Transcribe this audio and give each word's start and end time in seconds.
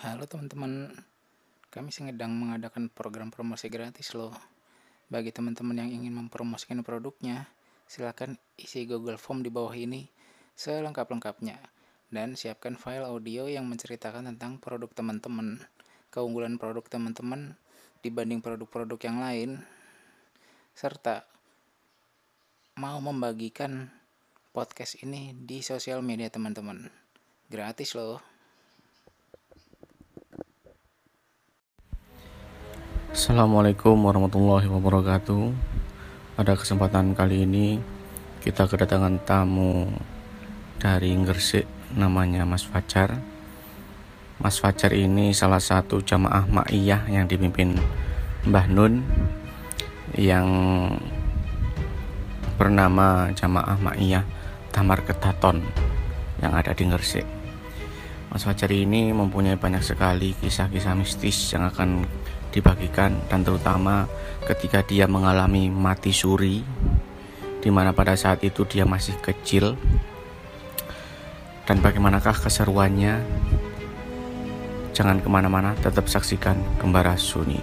Halo 0.00 0.24
teman-teman, 0.24 0.96
kami 1.68 1.92
sedang 1.92 2.32
mengadakan 2.32 2.88
program 2.88 3.28
promosi 3.28 3.68
gratis 3.68 4.16
loh. 4.16 4.32
Bagi 5.12 5.28
teman-teman 5.28 5.76
yang 5.76 5.92
ingin 5.92 6.16
mempromosikan 6.16 6.80
produknya, 6.80 7.44
silakan 7.84 8.40
isi 8.56 8.88
Google 8.88 9.20
Form 9.20 9.44
di 9.44 9.52
bawah 9.52 9.76
ini 9.76 10.08
selengkap-lengkapnya 10.56 11.60
dan 12.08 12.32
siapkan 12.32 12.80
file 12.80 13.04
audio 13.04 13.44
yang 13.44 13.68
menceritakan 13.68 14.24
tentang 14.32 14.56
produk 14.56 14.88
teman-teman, 14.88 15.60
keunggulan 16.08 16.56
produk 16.56 16.88
teman-teman 16.88 17.60
dibanding 18.00 18.40
produk-produk 18.40 18.96
yang 19.04 19.20
lain, 19.20 19.50
serta 20.72 21.28
mau 22.80 22.96
membagikan 23.04 23.92
podcast 24.56 24.96
ini 25.04 25.36
di 25.36 25.60
sosial 25.60 26.00
media 26.00 26.32
teman-teman. 26.32 26.88
Gratis 27.52 27.92
loh. 27.92 28.29
Assalamualaikum 33.10 34.06
warahmatullahi 34.06 34.70
wabarakatuh. 34.70 35.50
Pada 36.38 36.54
kesempatan 36.54 37.10
kali 37.18 37.42
ini 37.42 37.82
kita 38.38 38.70
kedatangan 38.70 39.18
tamu 39.26 39.90
dari 40.78 41.18
Gresik 41.18 41.66
namanya 41.98 42.46
Mas 42.46 42.62
Fajar. 42.62 43.18
Mas 44.38 44.62
Fajar 44.62 44.94
ini 44.94 45.34
salah 45.34 45.58
satu 45.58 45.98
jamaah 45.98 46.46
ma'iyah 46.46 47.10
yang 47.10 47.26
dipimpin 47.26 47.82
Mbah 48.46 48.70
Nun 48.70 49.02
yang 50.14 50.46
bernama 52.62 53.34
jamaah 53.34 53.74
ma'iyah 53.90 54.22
Tamar 54.70 55.02
Ketaton 55.02 55.66
yang 56.38 56.54
ada 56.54 56.70
di 56.70 56.86
Gresik. 56.86 57.39
Mas 58.30 58.46
Fajar 58.46 58.70
ini 58.70 59.10
mempunyai 59.10 59.58
banyak 59.58 59.82
sekali 59.82 60.38
kisah-kisah 60.38 60.94
mistis 60.94 61.50
yang 61.50 61.66
akan 61.66 62.06
dibagikan 62.54 63.18
dan 63.26 63.42
terutama 63.42 64.06
ketika 64.46 64.86
dia 64.86 65.10
mengalami 65.10 65.66
mati 65.66 66.14
suri 66.14 66.62
di 67.58 67.70
mana 67.74 67.90
pada 67.90 68.14
saat 68.14 68.46
itu 68.46 68.62
dia 68.70 68.86
masih 68.86 69.18
kecil. 69.18 69.74
Dan 71.66 71.82
bagaimanakah 71.82 72.34
keseruannya? 72.34 73.18
Jangan 74.94 75.22
ke 75.22 75.28
mana-mana 75.30 75.74
tetap 75.78 76.06
saksikan 76.06 76.58
Kembara 76.78 77.14
Suni 77.18 77.58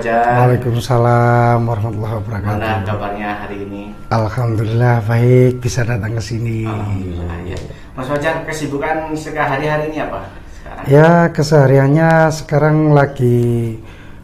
Fajar 0.00 0.32
Waalaikumsalam 0.32 1.58
warahmatullahi 1.68 2.14
wabarakatuh. 2.24 2.56
Mana 2.56 2.88
kabarnya 2.88 3.28
hari 3.36 3.56
ini? 3.68 3.82
Alhamdulillah 4.08 5.04
baik 5.04 5.60
bisa 5.60 5.84
datang 5.84 6.16
ke 6.16 6.22
sini. 6.24 6.64
Alhamdulillah 6.64 7.36
ya. 7.44 7.60
Mas 7.92 8.08
Fajar 8.08 8.40
kesibukan 8.48 9.12
sehari-hari 9.12 9.92
ini 9.92 10.00
apa? 10.00 10.24
Sekarang? 10.56 10.84
Ya 10.88 11.28
kesehariannya 11.28 12.32
sekarang 12.32 12.96
lagi 12.96 13.76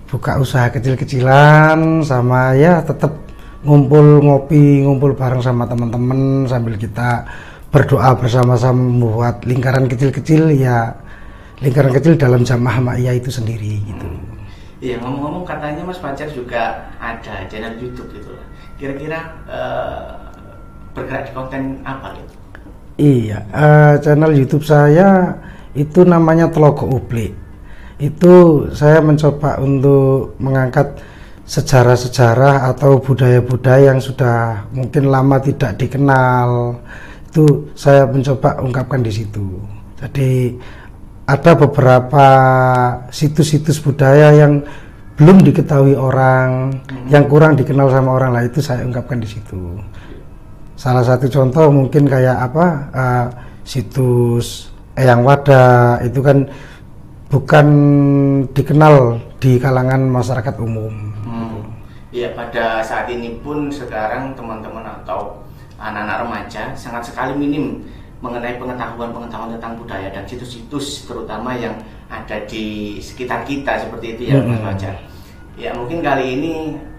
buka 0.09 0.41
usaha 0.41 0.73
kecil-kecilan 0.73 2.01
sama 2.01 2.57
ya 2.57 2.81
tetap 2.81 3.13
ngumpul 3.61 4.25
ngopi 4.25 4.81
ngumpul 4.81 5.13
bareng 5.13 5.45
sama 5.45 5.69
teman-teman 5.69 6.49
sambil 6.49 6.81
kita 6.81 7.29
berdoa 7.69 8.17
bersama-sama 8.17 8.81
membuat 8.81 9.45
lingkaran 9.45 9.93
kecil-kecil 9.93 10.57
ya 10.57 10.97
lingkaran 11.61 11.93
kecil 11.93 12.17
dalam 12.17 12.49
jamaah 12.49 12.81
ma'iyah 12.81 13.13
itu 13.21 13.29
sendiri 13.29 13.85
gitu. 13.85 14.36
Iya 14.77 15.01
ngomong-ngomong 15.01 15.49
katanya 15.49 15.89
Mas 15.89 15.97
Fajar 15.97 16.29
juga 16.29 16.93
ada 17.01 17.49
channel 17.49 17.81
YouTube 17.81 18.13
gitu 18.13 18.29
lah. 18.37 18.47
Kira-kira 18.77 19.21
eh, 19.49 20.05
bergerak 20.93 21.23
di 21.29 21.33
konten 21.33 21.63
apa 21.81 22.13
gitu? 22.21 22.35
Iya, 22.97 23.39
eh, 23.53 23.95
channel 24.05 24.37
YouTube 24.37 24.65
saya 24.69 25.37
itu 25.73 26.05
namanya 26.05 26.53
Telogo 26.53 26.89
Upli. 26.89 27.33
Itu 27.97 28.69
saya 28.77 29.01
mencoba 29.01 29.57
untuk 29.65 30.37
mengangkat 30.37 31.01
sejarah-sejarah 31.49 32.69
atau 32.75 33.01
budaya-budaya 33.01 33.97
yang 33.97 34.01
sudah 34.03 34.69
mungkin 34.77 35.09
lama 35.09 35.41
tidak 35.41 35.81
dikenal. 35.81 36.77
Itu 37.33 37.73
saya 37.73 38.05
mencoba 38.05 38.61
ungkapkan 38.61 39.01
di 39.01 39.13
situ. 39.13 39.57
Jadi 39.97 40.53
ada 41.27 41.53
beberapa 41.59 42.27
situs-situs 43.11 43.83
budaya 43.83 44.31
yang 44.31 44.63
belum 45.19 45.43
diketahui 45.43 45.99
orang, 45.99 46.79
yang 47.11 47.27
kurang 47.27 47.59
dikenal 47.59 47.91
sama 47.91 48.15
orang 48.15 48.31
lah 48.31 48.43
itu 48.47 48.63
saya 48.63 48.87
ungkapkan 48.87 49.19
di 49.19 49.27
situ. 49.27 49.81
Salah 50.77 51.03
satu 51.03 51.27
contoh 51.27 51.73
mungkin 51.73 52.07
kayak 52.07 52.37
apa 52.53 52.67
uh, 52.93 53.27
situs 53.65 54.71
Eyang 54.95 55.27
Wada 55.27 55.99
itu 56.05 56.21
kan 56.21 56.47
bukan 57.27 57.67
dikenal 58.53 59.19
di 59.43 59.59
kalangan 59.59 60.05
masyarakat 60.07 60.55
umum. 60.63 60.95
Hmm. 61.27 61.59
Iya 62.15 62.33
pada 62.37 62.85
saat 62.85 63.11
ini 63.11 63.41
pun 63.43 63.73
sekarang 63.73 64.37
teman-teman 64.39 64.85
atau 65.03 65.43
anak-anak 65.77 66.29
remaja 66.29 66.63
sangat 66.73 67.13
sekali 67.13 67.37
minim 67.37 67.85
mengenai 68.25 68.57
pengetahuan-pengetahuan 68.57 69.53
tentang 69.61 69.77
budaya 69.77 70.09
dan 70.09 70.25
situs-situs 70.25 71.05
terutama 71.05 71.53
yang 71.53 71.77
ada 72.09 72.41
di 72.49 72.97
sekitar 73.03 73.45
kita 73.45 73.77
seperti 73.77 74.17
itu 74.17 74.23
ya 74.33 74.41
Mas 74.41 74.57
Hmm. 74.57 74.65
Fajar. 74.73 74.95
Ya 75.57 75.71
mungkin 75.73 76.05
kali 76.05 76.37
ini 76.37 76.55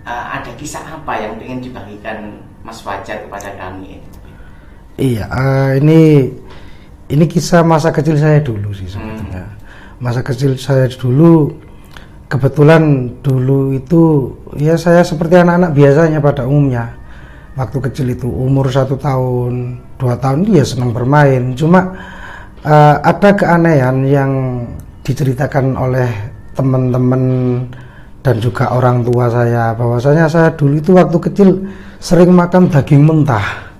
uh, 0.05 0.25
ada 0.33 0.49
kisah 0.57 0.81
apa 0.81 1.13
yang 1.17 1.37
ingin 1.41 1.69
dibagikan 1.69 2.41
Mas 2.65 2.81
Fajar 2.81 3.21
kepada 3.25 3.53
kami? 3.53 4.01
Iya, 4.97 5.29
eh, 5.29 5.69
ini 5.77 6.01
ini 7.07 7.25
kisah 7.29 7.61
masa 7.61 7.93
kecil 7.93 8.17
saya 8.17 8.41
dulu 8.41 8.73
sih 8.73 8.89
sebetulnya. 8.89 9.45
Masa 10.01 10.25
kecil 10.25 10.57
saya 10.57 10.89
dulu 10.89 11.53
kebetulan 12.27 13.13
dulu 13.23 13.77
itu 13.77 14.33
ya 14.57 14.75
saya 14.75 15.05
seperti 15.05 15.37
anak-anak 15.37 15.71
biasanya 15.77 16.19
pada 16.19 16.49
umumnya. 16.49 16.97
Waktu 17.57 17.77
kecil 17.89 18.13
itu 18.13 18.29
umur 18.29 18.69
satu 18.69 18.93
tahun, 19.01 19.81
dua 19.97 20.13
tahun 20.21 20.45
dia 20.45 20.61
senang 20.61 20.93
bermain. 20.93 21.57
Cuma 21.57 21.97
eh, 22.61 22.95
ada 23.01 23.33
keanehan 23.33 24.05
yang 24.05 24.31
diceritakan 25.01 25.73
oleh 25.73 26.09
teman-teman 26.53 27.23
dan 28.25 28.43
juga 28.43 28.75
orang 28.75 29.07
tua 29.07 29.31
saya 29.31 29.71
bahwasanya 29.71 30.27
saya 30.27 30.49
dulu 30.51 30.75
itu 30.75 30.91
waktu 30.91 31.17
kecil 31.31 31.49
sering 32.03 32.35
makan 32.35 32.67
daging 32.67 33.07
mentah 33.07 33.71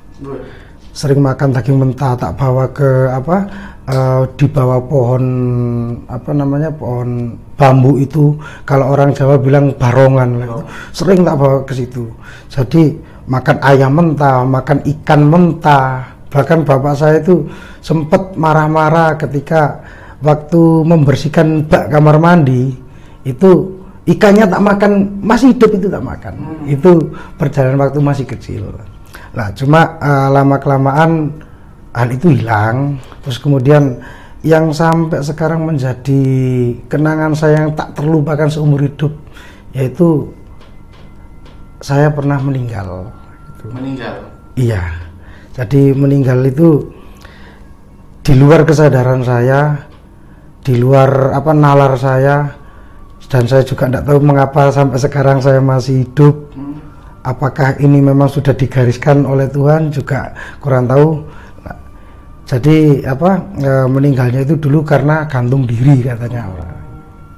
sering 0.95 1.19
makan 1.19 1.51
daging 1.51 1.75
mentah 1.75 2.15
tak 2.15 2.31
bawa 2.39 2.71
ke 2.71 3.11
apa 3.11 3.43
eh, 3.91 4.23
di 4.39 4.47
bawah 4.47 4.79
pohon 4.87 5.25
apa 6.07 6.31
namanya 6.31 6.71
pohon 6.71 7.35
bambu 7.59 7.99
itu 7.99 8.39
kalau 8.63 8.95
orang 8.95 9.11
Jawa 9.11 9.35
bilang 9.35 9.75
barongan 9.75 10.47
itu. 10.47 10.59
sering 10.95 11.27
tak 11.27 11.35
bawa 11.35 11.67
ke 11.67 11.73
situ 11.75 12.07
jadi 12.47 12.95
makan 13.27 13.57
ayam 13.61 13.91
mentah 13.91 14.43
makan 14.47 14.79
ikan 14.97 15.21
mentah 15.27 16.15
bahkan 16.31 16.63
bapak 16.63 16.95
saya 16.95 17.19
itu 17.19 17.47
sempat 17.83 18.35
marah-marah 18.39 19.15
ketika 19.19 19.83
waktu 20.23 20.87
membersihkan 20.87 21.67
bak 21.67 21.91
kamar 21.91 22.19
mandi 22.19 22.71
itu 23.27 23.79
ikannya 24.07 24.47
tak 24.47 24.63
makan 24.63 24.91
masih 25.19 25.51
hidup 25.55 25.71
itu 25.75 25.87
tak 25.91 26.03
makan 26.03 26.33
itu 26.67 26.91
perjalanan 27.35 27.83
waktu 27.83 27.99
masih 27.99 28.25
kecil 28.27 28.71
Nah, 29.37 29.53
cuma 29.53 30.01
eh, 30.01 30.27
lama 30.33 30.57
kelamaan 30.57 31.29
hal 31.93 32.09
itu 32.09 32.33
hilang. 32.33 32.97
Terus 33.21 33.37
kemudian 33.37 34.01
yang 34.41 34.73
sampai 34.73 35.21
sekarang 35.21 35.61
menjadi 35.61 36.23
kenangan 36.89 37.37
saya 37.37 37.65
yang 37.65 37.73
tak 37.77 37.93
terlupakan 37.97 38.49
seumur 38.49 38.81
hidup 38.81 39.13
yaitu 39.77 40.33
saya 41.81 42.09
pernah 42.09 42.41
meninggal. 42.41 43.13
Gitu. 43.57 43.73
Meninggal. 43.73 44.15
Iya. 44.53 44.83
Jadi 45.57 45.89
meninggal 45.97 46.45
itu 46.45 46.93
di 48.21 48.37
luar 48.37 48.61
kesadaran 48.61 49.25
saya, 49.25 49.73
di 50.61 50.77
luar 50.77 51.33
apa 51.33 51.49
nalar 51.49 51.97
saya, 51.97 52.53
dan 53.25 53.49
saya 53.49 53.65
juga 53.65 53.89
tidak 53.89 54.05
tahu 54.05 54.19
mengapa 54.21 54.69
sampai 54.69 55.01
sekarang 55.01 55.41
saya 55.41 55.57
masih 55.57 56.05
hidup. 56.05 56.53
Apakah 57.25 57.75
ini 57.83 57.99
memang 57.99 58.29
sudah 58.31 58.55
digariskan 58.55 59.27
oleh 59.27 59.51
Tuhan 59.51 59.91
juga 59.91 60.31
kurang 60.63 60.87
tahu. 60.87 61.27
Nah, 61.65 61.77
Jadi 62.47 63.03
apa 63.03 63.43
e, 63.59 63.71
meninggalnya 63.91 64.47
itu 64.47 64.55
dulu 64.55 64.79
karena 64.85 65.27
gantung 65.27 65.67
diri 65.67 66.07
katanya. 66.07 66.47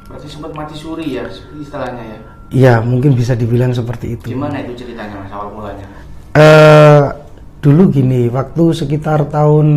Berarti 0.06 0.28
sempat 0.30 0.54
mati 0.54 0.78
suri 0.78 1.18
ya 1.18 1.26
istilahnya 1.58 2.06
ya. 2.06 2.20
Iya 2.50 2.74
mungkin 2.86 3.18
bisa 3.18 3.34
dibilang 3.34 3.74
seperti 3.74 4.14
itu. 4.14 4.34
Gimana 4.34 4.62
itu 4.62 4.86
ceritanya 4.86 5.26
mas 5.26 5.34
awal 5.34 5.58
mulanya? 5.58 5.86
Eh 6.40 7.04
dulu 7.60 7.92
gini, 7.92 8.32
waktu 8.32 8.72
sekitar 8.72 9.28
tahun 9.28 9.76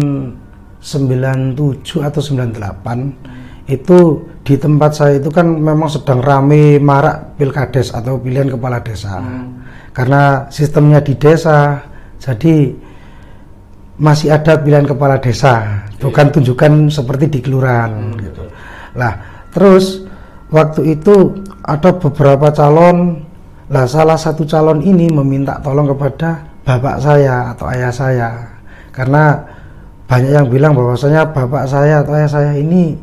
97 0.78 1.58
atau 1.98 2.22
98 2.22 3.66
itu 3.66 3.98
di 4.42 4.54
tempat 4.58 4.90
saya 4.94 5.18
itu 5.18 5.30
kan 5.30 5.46
memang 5.46 5.90
sedang 5.90 6.22
rame 6.22 6.78
marak 6.78 7.38
pilkades 7.38 7.94
atau 7.94 8.18
pilihan 8.18 8.50
kepala 8.50 8.78
desa. 8.82 9.18
Karena 9.90 10.46
sistemnya 10.54 11.02
di 11.02 11.18
desa, 11.18 11.82
jadi 12.22 12.70
masih 13.98 14.30
ada 14.30 14.58
pilihan 14.58 14.86
kepala 14.86 15.18
desa, 15.18 15.86
bukan 15.98 16.30
tunjukkan 16.30 16.94
seperti 16.94 17.26
di 17.26 17.38
kelurahan. 17.42 18.14
gitu. 18.18 18.46
Lah, 18.94 19.46
terus 19.50 20.06
waktu 20.50 20.94
itu 20.98 21.42
ada 21.66 21.90
beberapa 21.98 22.54
calon. 22.54 23.26
Lah, 23.72 23.88
salah 23.88 24.20
satu 24.20 24.44
calon 24.44 24.84
ini 24.84 25.08
meminta 25.08 25.56
tolong 25.62 25.88
kepada 25.96 26.51
bapak 26.62 26.96
saya 27.02 27.54
atau 27.54 27.66
ayah 27.70 27.92
saya, 27.92 28.28
karena 28.94 29.42
banyak 30.06 30.30
yang 30.30 30.46
bilang 30.50 30.72
bahwasanya 30.78 31.30
bapak 31.30 31.66
saya 31.66 32.02
atau 32.04 32.14
ayah 32.14 32.30
saya 32.30 32.52
ini 32.54 32.94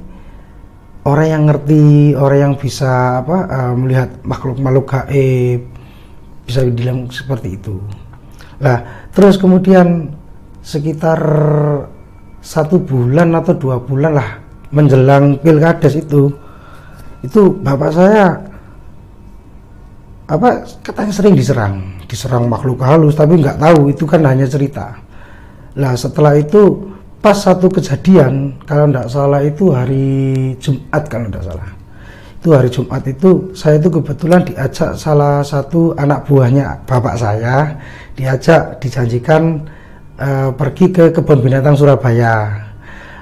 orang 1.04 1.28
yang 1.28 1.44
ngerti, 1.48 2.16
orang 2.16 2.40
yang 2.40 2.54
bisa 2.56 3.24
apa 3.24 3.38
eh, 3.48 3.74
melihat 3.76 4.10
makhluk-makhluk 4.24 4.86
gaib, 4.88 5.62
bisa 6.48 6.60
dibilang 6.66 7.08
seperti 7.12 7.56
itu. 7.60 7.78
Lah, 8.60 9.10
terus 9.16 9.40
kemudian 9.40 10.12
sekitar 10.60 11.20
satu 12.40 12.80
bulan 12.80 13.36
atau 13.36 13.56
dua 13.56 13.80
bulan 13.80 14.16
lah 14.16 14.30
menjelang 14.72 15.40
pilkades 15.40 16.00
itu, 16.00 16.32
itu 17.24 17.42
bapak 17.60 17.92
saya 17.92 18.49
apa 20.30 20.62
katanya 20.86 21.10
sering 21.10 21.34
diserang, 21.34 21.76
diserang 22.06 22.46
makhluk 22.46 22.86
halus, 22.86 23.18
tapi 23.18 23.42
nggak 23.42 23.58
tahu 23.58 23.90
itu 23.90 24.06
kan 24.06 24.22
hanya 24.30 24.46
cerita. 24.46 24.94
Lah 25.74 25.98
setelah 25.98 26.38
itu 26.38 26.78
pas 27.20 27.36
satu 27.36 27.68
kejadian 27.68 28.56
kalau 28.64 28.88
tidak 28.88 29.08
salah 29.12 29.42
itu 29.44 29.66
hari 29.76 30.08
Jumat 30.64 31.04
kalau 31.12 31.28
tidak 31.28 31.44
salah 31.52 31.70
itu 32.40 32.50
hari 32.56 32.70
Jumat 32.72 33.04
itu 33.04 33.32
saya 33.52 33.76
itu 33.76 33.92
kebetulan 33.92 34.42
diajak 34.48 34.96
salah 34.96 35.44
satu 35.44 35.92
anak 36.00 36.24
buahnya 36.24 36.88
bapak 36.88 37.20
saya 37.20 37.76
diajak 38.16 38.80
dijanjikan 38.80 39.68
eh, 40.16 40.50
pergi 40.56 40.96
ke 40.96 41.12
kebun 41.12 41.44
binatang 41.44 41.76
Surabaya 41.76 42.64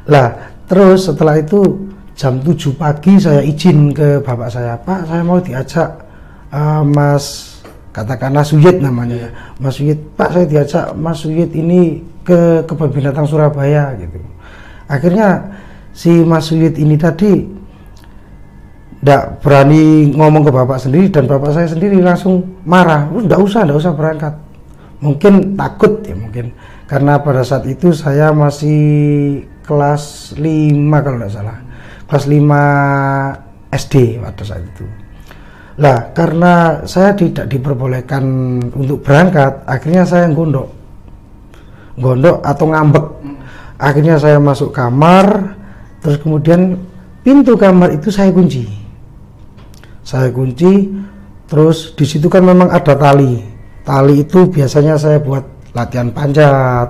lah 0.06 0.30
terus 0.70 1.10
setelah 1.10 1.42
itu 1.42 1.90
jam 2.14 2.38
7 2.38 2.54
pagi 2.78 3.18
saya 3.18 3.42
izin 3.42 3.98
ke 3.98 4.22
bapak 4.22 4.50
saya 4.54 4.78
Pak 4.78 5.10
saya 5.10 5.22
mau 5.26 5.42
diajak 5.42 5.90
eh, 6.54 6.84
Mas 6.84 7.58
katakanlah 7.98 8.46
Suyit 8.46 8.78
namanya 8.78 9.18
ya. 9.18 9.30
Mas 9.58 9.82
Suyit 9.82 9.98
Pak 10.14 10.30
saya 10.30 10.46
diajak 10.46 10.86
Mas 10.94 11.26
Suyit 11.26 11.50
ini 11.58 12.06
ke 12.22 12.62
kebun 12.70 12.94
binatang 12.94 13.26
Surabaya 13.26 13.98
gitu. 13.98 14.22
Akhirnya 14.86 15.58
si 15.98 16.22
Mas 16.22 16.46
Suyit 16.46 16.78
ini 16.78 16.94
tadi 16.94 17.58
tidak 19.02 19.42
berani 19.42 20.14
ngomong 20.14 20.46
ke 20.46 20.52
bapak 20.54 20.78
sendiri 20.82 21.10
dan 21.10 21.26
bapak 21.26 21.58
saya 21.58 21.68
sendiri 21.74 21.98
langsung 21.98 22.62
marah. 22.70 23.10
Tidak 23.10 23.40
usah 23.42 23.66
tidak 23.66 23.78
usah 23.82 23.94
berangkat. 23.98 24.34
Mungkin 25.02 25.58
takut 25.58 26.06
ya 26.06 26.14
mungkin. 26.14 26.54
Karena 26.86 27.20
pada 27.20 27.42
saat 27.44 27.66
itu 27.66 27.92
saya 27.92 28.32
masih 28.32 29.44
kelas 29.66 30.34
5 30.40 31.04
kalau 31.04 31.18
tidak 31.20 31.34
salah. 31.34 31.58
Kelas 32.08 32.26
5 32.30 33.74
SD 33.74 34.24
pada 34.24 34.44
saat 34.48 34.64
itu 34.64 35.07
lah 35.78 36.10
karena 36.14 36.82
saya 36.90 37.14
tidak 37.14 37.46
diperbolehkan 37.54 38.24
untuk 38.74 39.06
berangkat 39.06 39.62
akhirnya 39.70 40.04
saya 40.04 40.26
gondok 40.34 40.78
gondok 41.98 42.38
atau 42.46 42.66
ngambek. 42.70 43.06
Akhirnya 43.78 44.18
saya 44.18 44.38
masuk 44.42 44.74
kamar 44.74 45.54
terus 46.02 46.18
kemudian 46.22 46.78
pintu 47.22 47.58
kamar 47.58 47.94
itu 47.94 48.10
saya 48.10 48.34
kunci. 48.34 48.66
Saya 50.02 50.32
kunci 50.32 50.88
terus 51.50 51.94
di 51.94 52.06
situ 52.06 52.30
kan 52.30 52.46
memang 52.46 52.70
ada 52.70 52.94
tali. 52.98 53.42
Tali 53.86 54.26
itu 54.26 54.50
biasanya 54.50 54.98
saya 54.98 55.22
buat 55.22 55.44
latihan 55.74 56.10
panjat 56.10 56.90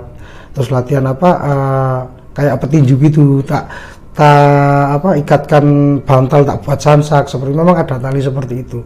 terus 0.55 0.71
latihan 0.71 1.11
apa 1.11 1.29
eh, 1.43 1.99
kayak 2.33 2.55
petinju 2.63 2.95
gitu 2.97 3.43
tak 3.43 3.67
tak 4.17 4.97
apa 4.97 5.13
ikatkan 5.21 5.65
bantal 6.01 6.41
tak 6.41 6.57
buat 6.65 6.81
samsak 6.81 7.29
seperti 7.29 7.53
memang 7.53 7.77
ada 7.77 8.01
tali 8.01 8.17
seperti 8.17 8.65
itu. 8.65 8.81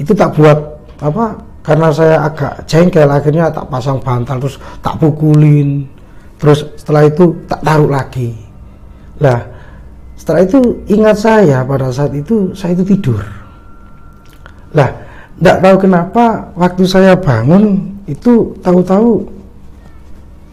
Itu 0.00 0.16
tak 0.16 0.32
buat 0.40 0.56
apa 1.04 1.36
karena 1.60 1.92
saya 1.92 2.24
agak 2.24 2.64
jengkel 2.64 3.04
akhirnya 3.04 3.52
tak 3.52 3.68
pasang 3.68 4.00
bantal 4.00 4.40
terus 4.40 4.56
tak 4.80 4.96
pukulin. 4.96 5.84
Terus 6.40 6.64
setelah 6.80 7.04
itu 7.04 7.44
tak 7.44 7.60
taruh 7.60 7.92
lagi. 7.92 8.32
Lah 9.20 9.44
setelah 10.16 10.48
itu 10.48 10.80
ingat 10.88 11.20
saya 11.20 11.60
pada 11.60 11.92
saat 11.92 12.16
itu 12.16 12.56
saya 12.56 12.72
itu 12.72 12.96
tidur. 12.96 13.20
Lah 14.72 14.88
tidak 15.36 15.56
tahu 15.60 15.76
kenapa 15.76 16.24
waktu 16.56 16.88
saya 16.88 17.12
bangun 17.20 17.84
itu 18.08 18.56
tahu-tahu 18.64 19.28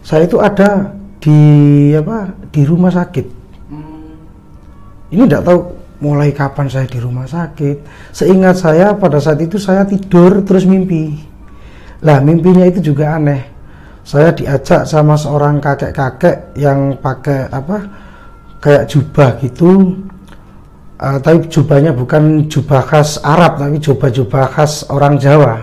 saya 0.04 0.28
itu 0.28 0.36
ada 0.36 0.92
di 1.16 1.40
apa 1.96 2.28
di 2.52 2.68
rumah 2.68 2.92
sakit 2.92 3.37
ini 5.08 5.24
tidak 5.24 5.44
tahu 5.48 5.58
mulai 5.98 6.30
kapan 6.30 6.66
saya 6.70 6.86
di 6.86 6.98
rumah 7.02 7.26
sakit. 7.26 7.76
Seingat 8.14 8.60
saya 8.60 8.94
pada 8.94 9.18
saat 9.18 9.42
itu 9.42 9.58
saya 9.58 9.82
tidur 9.88 10.42
terus 10.46 10.68
mimpi. 10.68 11.18
Lah 12.06 12.22
mimpinya 12.22 12.66
itu 12.66 12.92
juga 12.92 13.18
aneh. 13.18 13.42
Saya 14.06 14.32
diajak 14.32 14.88
sama 14.88 15.18
seorang 15.18 15.60
kakek-kakek 15.60 16.56
yang 16.56 16.96
pakai 16.96 17.50
apa 17.50 17.76
kayak 18.62 18.88
jubah 18.88 19.36
gitu. 19.42 20.00
Uh, 20.98 21.14
tapi 21.22 21.46
jubahnya 21.46 21.94
bukan 21.94 22.50
jubah 22.50 22.82
khas 22.82 23.22
Arab 23.22 23.62
tapi 23.62 23.78
jubah-jubah 23.78 24.44
khas 24.50 24.86
orang 24.90 25.14
Jawa. 25.18 25.62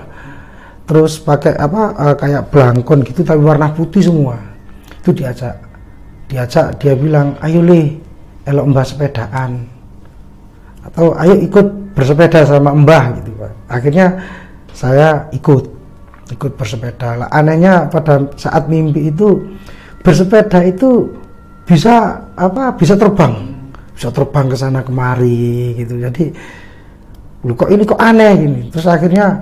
Terus 0.85 1.17
pakai 1.19 1.57
apa 1.57 1.91
uh, 1.97 2.15
kayak 2.15 2.53
belangkon 2.53 3.03
gitu 3.03 3.25
tapi 3.25 3.41
warna 3.41 3.71
putih 3.73 4.05
semua. 4.05 4.37
Itu 5.01 5.11
diajak. 5.11 5.57
Diajak 6.29 6.79
dia 6.79 6.93
bilang, 6.95 7.35
"Ayo 7.41 7.61
Le, 7.65 8.04
elok 8.45 8.65
mbah 8.69 8.85
sepedaan." 8.85 9.75
atau 10.85 11.17
ayo 11.17 11.35
ikut 11.41 11.97
bersepeda 11.97 12.45
sama 12.45 12.71
mbah 12.77 13.17
gitu 13.21 13.33
pak. 13.35 13.51
Akhirnya 13.65 14.07
saya 14.69 15.25
ikut 15.33 15.65
ikut 16.29 16.51
bersepeda. 16.53 17.25
Lah 17.25 17.29
anehnya 17.33 17.89
pada 17.89 18.29
saat 18.37 18.69
mimpi 18.69 19.09
itu 19.09 19.41
bersepeda 20.05 20.61
itu 20.61 21.09
bisa 21.65 22.21
apa 22.37 22.77
bisa 22.77 22.93
terbang. 22.93 23.57
Bisa 23.97 24.13
terbang 24.13 24.45
ke 24.51 24.57
sana 24.59 24.85
kemari 24.85 25.73
gitu. 25.81 25.97
Jadi 25.97 26.29
lu 27.45 27.53
kok 27.57 27.69
ini 27.69 27.85
kok 27.85 28.01
aneh 28.01 28.31
gini 28.41 28.61
terus 28.73 28.89
akhirnya 28.89 29.37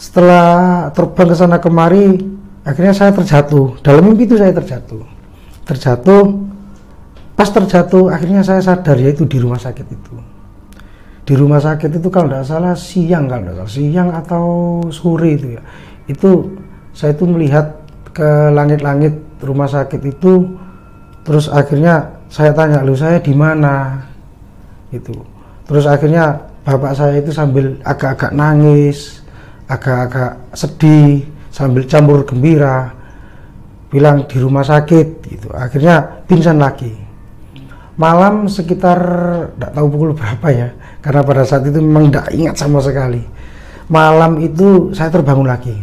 setelah 0.00 0.88
terbang 0.96 1.28
ke 1.28 1.36
sana 1.36 1.56
kemari 1.56 2.20
akhirnya 2.68 2.92
saya 2.92 3.16
terjatuh. 3.16 3.80
Dalam 3.80 4.04
mimpi 4.04 4.28
itu 4.28 4.36
saya 4.36 4.52
terjatuh. 4.52 5.00
Terjatuh 5.64 6.47
pas 7.38 7.46
terjatuh 7.46 8.10
akhirnya 8.10 8.42
saya 8.42 8.58
sadar 8.58 8.98
yaitu 8.98 9.22
di 9.22 9.38
rumah 9.38 9.62
sakit 9.62 9.86
itu. 9.86 10.14
Di 11.22 11.38
rumah 11.38 11.62
sakit 11.62 12.02
itu 12.02 12.10
kalau 12.10 12.26
tidak 12.34 12.50
salah 12.50 12.74
siang 12.74 13.30
kalau 13.30 13.46
tidak 13.46 13.56
salah 13.62 13.70
siang 13.70 14.08
atau 14.10 14.44
sore 14.90 15.38
itu 15.38 15.54
ya. 15.54 15.62
Itu 16.10 16.50
saya 16.90 17.14
itu 17.14 17.30
melihat 17.30 17.78
ke 18.10 18.50
langit-langit 18.50 19.14
rumah 19.38 19.70
sakit 19.70 20.02
itu 20.02 20.50
terus 21.22 21.46
akhirnya 21.46 22.10
saya 22.26 22.50
tanya 22.50 22.82
lu 22.82 22.98
saya 22.98 23.22
di 23.22 23.30
mana? 23.30 24.02
Itu 24.90 25.14
terus 25.70 25.86
akhirnya 25.86 26.42
bapak 26.66 26.90
saya 26.90 27.22
itu 27.22 27.30
sambil 27.30 27.78
agak-agak 27.86 28.34
nangis 28.34 29.22
agak-agak 29.70 30.42
sedih 30.58 31.22
sambil 31.54 31.86
campur 31.86 32.26
gembira 32.26 32.90
bilang 33.94 34.26
di 34.26 34.42
rumah 34.42 34.66
sakit 34.66 35.22
gitu. 35.22 35.54
Akhirnya 35.54 36.02
pingsan 36.26 36.58
lagi 36.58 37.07
malam 37.98 38.46
sekitar 38.46 38.98
tidak 39.58 39.70
tahu 39.74 39.86
pukul 39.90 40.10
berapa 40.14 40.48
ya. 40.54 40.68
Karena 41.02 41.20
pada 41.26 41.42
saat 41.42 41.66
itu 41.66 41.78
memang 41.82 42.08
tidak 42.08 42.30
ingat 42.32 42.54
sama 42.54 42.78
sekali. 42.78 43.22
Malam 43.90 44.38
itu 44.38 44.94
saya 44.94 45.10
terbangun 45.10 45.50
lagi. 45.50 45.74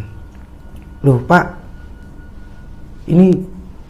Loh 1.04 1.20
pak 1.22 1.44
ini 3.06 3.36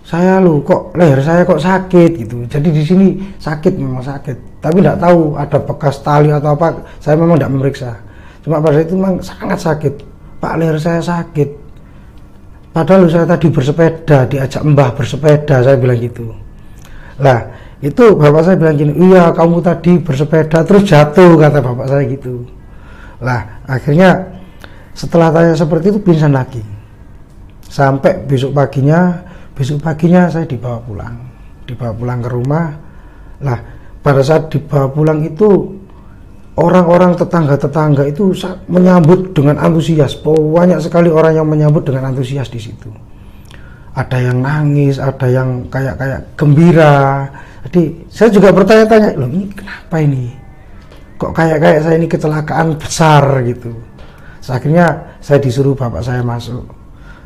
saya 0.07 0.39
loh 0.39 0.63
kok 0.63 0.95
leher 0.99 1.23
saya 1.23 1.47
kok 1.47 1.63
sakit 1.63 2.11
gitu. 2.27 2.45
Jadi 2.51 2.69
di 2.75 2.83
sini 2.83 3.07
sakit 3.39 3.73
memang 3.79 4.03
sakit. 4.03 4.61
Tapi 4.61 4.83
tidak 4.83 4.99
tahu 4.99 5.39
ada 5.39 5.59
bekas 5.63 6.03
tali 6.03 6.29
atau 6.35 6.59
apa 6.59 6.83
saya 6.99 7.15
memang 7.15 7.39
tidak 7.39 7.53
memeriksa. 7.55 7.91
Cuma 8.43 8.59
pada 8.59 8.83
itu 8.83 8.95
memang 8.99 9.23
sangat 9.23 9.59
sakit. 9.63 9.95
Pak 10.43 10.55
leher 10.59 10.77
saya 10.83 10.99
sakit. 10.99 11.67
Padahal 12.77 13.09
saya 13.09 13.25
tadi 13.25 13.49
bersepeda 13.49 14.29
diajak 14.29 14.61
mbah 14.61 14.93
bersepeda 14.93 15.65
saya 15.65 15.81
bilang 15.81 15.97
gitu. 15.97 16.29
Lah 17.25 17.56
itu 17.87 18.19
bapak 18.19 18.43
saya 18.43 18.57
bilang 18.59 18.75
gini 18.75 18.93
iya 18.99 19.31
kamu 19.31 19.63
tadi 19.63 20.03
bersepeda 20.03 20.67
terus 20.67 20.83
jatuh 20.83 21.39
kata 21.39 21.59
bapak 21.63 21.87
saya 21.87 22.03
gitu. 22.11 22.43
Lah 23.23 23.63
akhirnya 23.65 24.37
setelah 24.97 25.31
tanya 25.31 25.55
seperti 25.55 25.95
itu 25.95 26.01
pingsan 26.03 26.35
lagi. 26.35 26.63
Sampai 27.67 28.27
besok 28.27 28.57
paginya 28.57 29.23
besok 29.55 29.83
paginya 29.85 30.27
saya 30.27 30.45
dibawa 30.49 30.83
pulang. 30.83 31.15
Dibawa 31.65 31.93
pulang 31.95 32.19
ke 32.21 32.31
rumah. 32.31 32.67
Lah 33.45 33.59
pada 34.03 34.23
saat 34.23 34.51
dibawa 34.51 34.91
pulang 34.91 35.23
itu 35.23 35.77
orang-orang 36.57 37.13
tetangga-tetangga 37.15 38.09
itu 38.09 38.33
menyambut 38.67 39.37
dengan 39.37 39.61
antusias. 39.61 40.17
Banyak 40.25 40.81
sekali 40.81 41.13
orang 41.13 41.37
yang 41.37 41.47
menyambut 41.47 41.85
dengan 41.85 42.11
antusias 42.11 42.49
di 42.49 42.59
situ. 42.59 42.89
Ada 43.97 44.29
yang 44.29 44.45
nangis 44.45 45.01
ada 45.01 45.25
yang 45.25 45.73
kayak 45.73 45.97
kayak 45.97 46.21
gembira 46.37 47.33
jadi 47.67 47.83
saya 48.07 48.31
juga 48.31 48.55
bertanya-tanya 48.55 49.19
loh 49.19 49.27
ini 49.27 49.51
kenapa 49.51 49.97
ini? 49.99 50.31
Kok 51.19 51.33
kayak 51.35 51.59
kayak 51.59 51.81
saya 51.83 51.95
ini 51.99 52.07
kecelakaan 52.07 52.79
besar 52.79 53.43
gitu. 53.43 53.75
Terus 54.39 54.51
akhirnya 54.55 54.87
saya 55.19 55.43
disuruh 55.43 55.75
bapak 55.75 56.07
saya 56.07 56.23
masuk. 56.23 56.63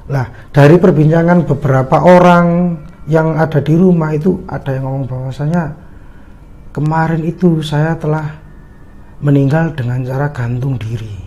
Lah 0.08 0.32
dari 0.48 0.80
perbincangan 0.80 1.44
beberapa 1.44 2.00
orang 2.00 2.78
yang 3.04 3.36
ada 3.36 3.60
di 3.60 3.76
rumah 3.76 4.16
itu 4.16 4.40
ada 4.48 4.72
yang 4.72 4.88
ngomong 4.88 5.04
bahwasanya 5.04 5.76
kemarin 6.72 7.20
itu 7.26 7.60
saya 7.60 7.92
telah 8.00 8.40
meninggal 9.20 9.76
dengan 9.76 10.00
cara 10.08 10.32
gantung 10.32 10.80
diri. 10.80 11.20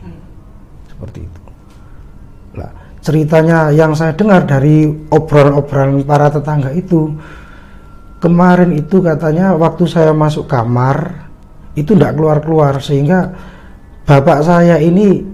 Seperti 0.90 1.20
itu. 1.22 1.42
Lah 2.58 2.72
ceritanya 3.04 3.70
yang 3.70 3.94
saya 3.94 4.18
dengar 4.18 4.48
dari 4.50 4.90
obrolan-obrolan 5.14 6.02
para 6.02 6.34
tetangga 6.34 6.74
itu 6.74 7.14
kemarin 8.24 8.72
itu 8.72 9.04
katanya 9.04 9.52
waktu 9.60 9.84
saya 9.84 10.16
masuk 10.16 10.48
kamar 10.48 11.28
itu 11.76 11.92
tidak 11.92 12.16
keluar-keluar 12.16 12.80
sehingga 12.80 13.36
bapak 14.08 14.40
saya 14.48 14.80
ini 14.80 15.28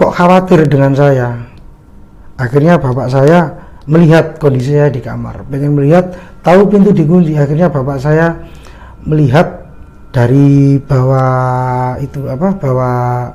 kok 0.00 0.16
khawatir 0.16 0.64
dengan 0.64 0.96
saya. 0.96 1.44
Akhirnya 2.40 2.80
bapak 2.80 3.12
saya 3.12 3.52
melihat 3.84 4.40
kondisi 4.40 4.72
saya 4.72 4.88
di 4.88 5.04
kamar 5.04 5.44
pengen 5.52 5.76
melihat 5.76 6.16
tahu 6.40 6.64
pintu 6.72 6.96
dikunci. 6.96 7.36
Akhirnya 7.36 7.68
bapak 7.68 8.00
saya 8.00 8.32
melihat 9.04 9.68
dari 10.08 10.80
bawah 10.80 12.00
itu 12.00 12.24
apa 12.32 12.48
bawah 12.56 13.28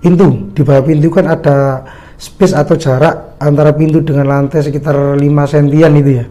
pintu. 0.00 0.48
Di 0.56 0.64
bawah 0.64 0.80
pintu 0.80 1.12
kan 1.12 1.28
ada 1.28 1.84
space 2.16 2.56
atau 2.56 2.72
jarak 2.80 3.36
antara 3.36 3.76
pintu 3.76 4.00
dengan 4.00 4.32
lantai 4.32 4.64
sekitar 4.64 5.20
5 5.20 5.20
sentian 5.44 5.92
itu 5.92 6.24
ya. 6.24 6.26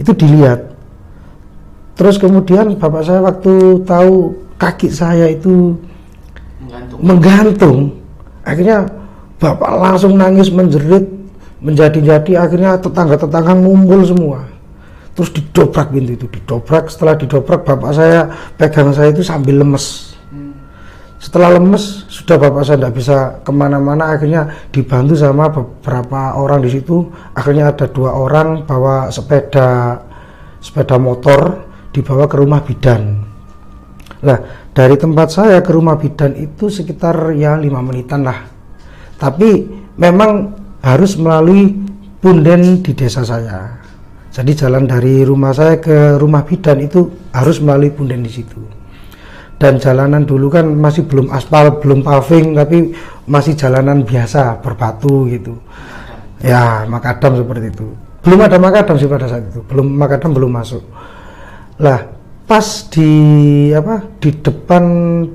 Itu 0.00 0.12
dilihat 0.16 0.75
terus 1.96 2.20
kemudian 2.20 2.76
bapak 2.76 3.02
saya 3.02 3.24
waktu 3.24 3.82
tahu 3.88 4.36
kaki 4.60 4.92
saya 4.92 5.32
itu 5.32 5.74
menggantung, 6.60 7.00
menggantung. 7.02 7.78
akhirnya 8.46 8.86
bapak 9.40 9.70
langsung 9.80 10.14
nangis 10.14 10.48
menjerit 10.52 11.16
menjadi-jadi 11.60 12.32
akhirnya 12.36 12.76
tetangga-tetangga 12.78 13.56
ngumpul 13.56 14.00
semua. 14.04 14.40
Terus 15.16 15.32
didobrak 15.32 15.88
pintu 15.90 16.12
itu 16.12 16.26
didobrak. 16.28 16.92
Setelah 16.92 17.16
didobrak 17.16 17.64
bapak 17.64 17.90
saya 17.96 18.28
pegang 18.60 18.92
saya 18.92 19.10
itu 19.10 19.24
sambil 19.24 19.64
lemes. 19.64 20.12
Setelah 21.16 21.56
lemes 21.56 22.04
sudah 22.12 22.36
bapak 22.36 22.62
saya 22.62 22.76
tidak 22.76 22.94
bisa 23.00 23.16
ke 23.40 23.48
mana-mana 23.48 24.14
akhirnya 24.14 24.52
dibantu 24.68 25.16
sama 25.16 25.48
beberapa 25.48 26.36
orang 26.36 26.60
di 26.60 26.70
situ. 26.76 27.08
Akhirnya 27.32 27.72
ada 27.72 27.88
dua 27.88 28.12
orang 28.12 28.68
bawa 28.68 29.08
sepeda 29.08 29.98
sepeda 30.60 31.00
motor 31.00 31.65
dibawa 31.96 32.28
ke 32.28 32.36
rumah 32.36 32.60
bidan 32.60 33.26
Nah, 34.24 34.38
dari 34.72 34.96
tempat 34.96 35.28
saya 35.28 35.58
ke 35.60 35.70
rumah 35.70 36.00
bidan 36.00 36.32
itu 36.34 36.72
sekitar 36.72 37.36
ya 37.36 37.60
lima 37.60 37.84
menitan 37.84 38.24
lah. 38.24 38.48
Tapi 39.16 39.68
memang 40.00 40.56
harus 40.80 41.20
melalui 41.20 41.76
punden 42.18 42.80
di 42.80 42.92
desa 42.96 43.20
saya. 43.26 43.76
Jadi 44.32 44.52
jalan 44.52 44.84
dari 44.84 45.24
rumah 45.24 45.52
saya 45.52 45.80
ke 45.80 46.16
rumah 46.20 46.44
bidan 46.44 46.80
itu 46.80 47.08
harus 47.32 47.60
melalui 47.60 47.92
punden 47.92 48.24
di 48.24 48.32
situ. 48.32 48.60
Dan 49.56 49.80
jalanan 49.80 50.28
dulu 50.28 50.52
kan 50.52 50.68
masih 50.68 51.08
belum 51.08 51.32
aspal, 51.32 51.80
belum 51.80 52.04
paving, 52.04 52.52
tapi 52.52 52.92
masih 53.24 53.56
jalanan 53.56 54.04
biasa 54.04 54.60
berbatu 54.60 55.24
gitu. 55.32 55.56
Ya, 56.44 56.84
makadam 56.84 57.40
seperti 57.40 57.72
itu. 57.72 57.88
Belum 58.20 58.44
ada 58.44 58.60
makadam 58.60 59.00
sih 59.00 59.08
pada 59.08 59.24
saat 59.24 59.48
itu. 59.48 59.64
Belum 59.64 59.88
makadam 59.96 60.36
belum 60.36 60.52
masuk. 60.52 60.84
Lah, 61.76 62.00
pas 62.46 62.66
di 62.88 63.10
apa 63.74 64.06
di 64.22 64.30
depan 64.30 64.84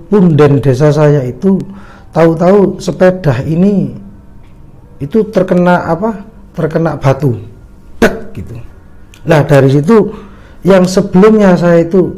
punden 0.08 0.64
desa 0.64 0.90
saya 0.90 1.22
itu 1.28 1.60
tahu-tahu 2.16 2.80
sepeda 2.80 3.44
ini 3.44 3.92
itu 5.04 5.28
terkena 5.28 5.92
apa 5.92 6.24
terkena 6.56 6.96
batu. 6.96 7.36
Dek 8.00 8.32
gitu. 8.38 8.56
Nah 9.28 9.44
dari 9.44 9.70
situ 9.70 10.10
yang 10.64 10.88
sebelumnya 10.88 11.54
saya 11.58 11.84
itu 11.84 12.16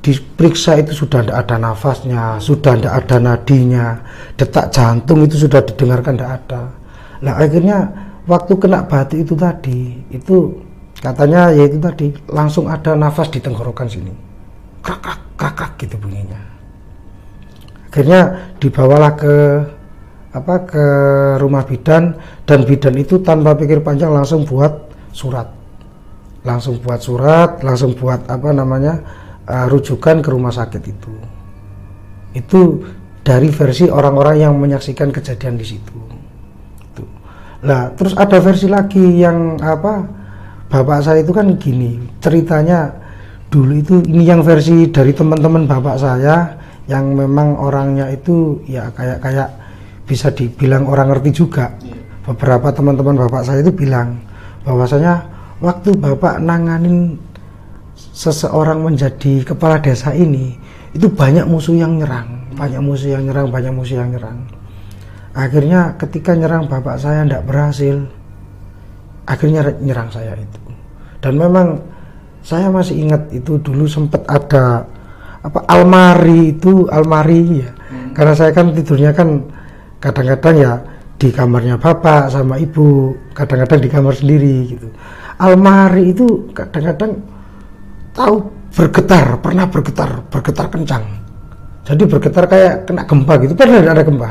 diperiksa 0.00 0.80
itu 0.80 0.96
sudah 1.04 1.20
tidak 1.20 1.44
ada 1.44 1.56
nafasnya 1.60 2.40
sudah 2.40 2.72
tidak 2.80 3.04
ada 3.04 3.16
nadinya 3.20 4.00
detak 4.32 4.72
jantung 4.72 5.28
itu 5.28 5.44
sudah 5.44 5.60
didengarkan 5.60 6.16
tidak 6.16 6.32
ada. 6.40 6.62
Nah 7.20 7.36
akhirnya 7.36 7.78
waktu 8.24 8.52
kena 8.56 8.80
batu 8.88 9.20
itu 9.20 9.36
tadi 9.36 10.00
itu 10.08 10.56
katanya 11.00 11.50
ya 11.50 11.64
itu 11.66 11.80
tadi 11.80 12.12
langsung 12.28 12.68
ada 12.68 12.92
nafas 12.94 13.32
di 13.32 13.40
tenggorokan 13.40 13.88
sini. 13.88 14.12
Krak, 14.80 15.36
krak 15.36 15.72
gitu 15.80 15.96
bunyinya. 16.00 16.40
Akhirnya 17.90 18.52
dibawalah 18.62 19.12
ke 19.18 19.34
apa 20.30 20.54
ke 20.62 20.84
rumah 21.42 21.66
bidan 21.66 22.14
dan 22.46 22.62
bidan 22.62 22.94
itu 22.94 23.18
tanpa 23.18 23.58
pikir 23.58 23.82
panjang 23.82 24.14
langsung 24.14 24.46
buat 24.46 24.92
surat. 25.10 25.50
Langsung 26.46 26.78
buat 26.80 27.02
surat 27.02 27.60
langsung 27.66 27.98
buat 27.98 28.24
apa 28.30 28.54
namanya 28.54 29.02
uh, 29.50 29.66
rujukan 29.66 30.22
ke 30.22 30.28
rumah 30.30 30.54
sakit 30.54 30.82
itu. 30.86 31.12
Itu 32.30 32.86
dari 33.26 33.50
versi 33.50 33.90
orang-orang 33.90 34.36
yang 34.38 34.54
menyaksikan 34.56 35.10
kejadian 35.10 35.58
di 35.58 35.66
situ. 35.66 35.98
Nah, 37.60 37.92
terus 37.92 38.16
ada 38.16 38.40
versi 38.40 38.72
lagi 38.72 39.20
yang 39.20 39.60
apa 39.60 40.19
bapak 40.70 41.02
saya 41.02 41.20
itu 41.20 41.34
kan 41.34 41.58
gini 41.58 41.98
ceritanya 42.22 42.94
dulu 43.50 43.74
itu 43.74 43.94
ini 44.06 44.22
yang 44.22 44.46
versi 44.46 44.86
dari 44.86 45.10
teman-teman 45.10 45.66
bapak 45.66 45.98
saya 45.98 46.54
yang 46.86 47.10
memang 47.18 47.58
orangnya 47.58 48.06
itu 48.14 48.62
ya 48.70 48.86
kayak 48.94 49.18
kayak 49.18 49.50
bisa 50.06 50.30
dibilang 50.30 50.86
orang 50.86 51.10
ngerti 51.10 51.30
juga 51.42 51.74
iya. 51.82 51.98
beberapa 52.26 52.70
teman-teman 52.70 53.18
bapak 53.26 53.42
saya 53.42 53.66
itu 53.66 53.74
bilang 53.74 54.22
bahwasanya 54.62 55.26
waktu 55.58 55.90
bapak 55.98 56.38
nanganin 56.38 57.18
seseorang 57.94 58.86
menjadi 58.86 59.42
kepala 59.42 59.82
desa 59.82 60.14
ini 60.14 60.54
itu 60.94 61.10
banyak 61.10 61.46
musuh 61.46 61.74
yang 61.74 61.98
nyerang 61.98 62.46
banyak 62.54 62.78
musuh 62.82 63.10
yang 63.18 63.26
nyerang 63.26 63.50
banyak 63.50 63.74
musuh 63.74 63.98
yang 63.98 64.10
nyerang 64.14 64.38
akhirnya 65.34 65.94
ketika 65.98 66.34
nyerang 66.34 66.66
bapak 66.66 66.98
saya 66.98 67.26
tidak 67.26 67.46
berhasil 67.46 68.06
akhirnya 69.30 69.62
nyerang 69.78 70.10
saya 70.10 70.34
itu. 70.34 70.58
Dan 71.22 71.38
memang 71.38 71.78
saya 72.42 72.66
masih 72.66 73.06
ingat 73.06 73.30
itu 73.30 73.62
dulu 73.62 73.86
sempat 73.86 74.26
ada 74.26 74.82
apa 75.40 75.60
almari 75.70 76.56
itu 76.56 76.90
almari 76.90 77.64
ya. 77.64 77.70
Hmm. 77.90 78.14
karena 78.14 78.34
saya 78.38 78.54
kan 78.54 78.70
tidurnya 78.70 79.10
kan 79.10 79.42
kadang-kadang 79.98 80.56
ya 80.62 80.72
di 81.18 81.28
kamarnya 81.34 81.74
bapak 81.74 82.30
sama 82.30 82.54
ibu 82.54 83.18
kadang-kadang 83.34 83.80
di 83.82 83.88
kamar 83.88 84.14
sendiri 84.16 84.56
gitu. 84.76 84.88
Almari 85.40 86.12
itu 86.12 86.52
kadang-kadang 86.52 87.16
tahu 88.12 88.34
bergetar 88.70 89.40
pernah 89.40 89.66
bergetar 89.68 90.10
bergetar 90.28 90.66
kencang. 90.68 91.04
Jadi 91.84 92.02
bergetar 92.06 92.44
kayak 92.46 92.74
kena 92.86 93.02
gempa 93.08 93.34
gitu. 93.42 93.52
Pernah 93.56 93.82
ada 93.82 94.04
gempa? 94.04 94.30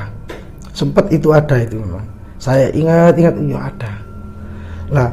Sempat 0.71 1.11
itu 1.11 1.33
ada 1.33 1.59
itu 1.59 1.75
memang. 1.75 2.05
Saya 2.39 2.71
ingat-ingat 2.71 3.35
iya 3.35 3.59
ada 3.67 3.91
lah 4.89 5.09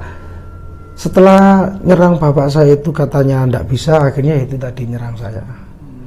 setelah 0.96 1.68
nyerang 1.84 2.16
bapak 2.16 2.48
saya 2.48 2.72
itu 2.72 2.88
katanya 2.88 3.44
tidak 3.44 3.64
bisa 3.68 4.00
akhirnya 4.00 4.40
itu 4.40 4.56
tadi 4.56 4.88
nyerang 4.88 5.12
saya. 5.20 5.44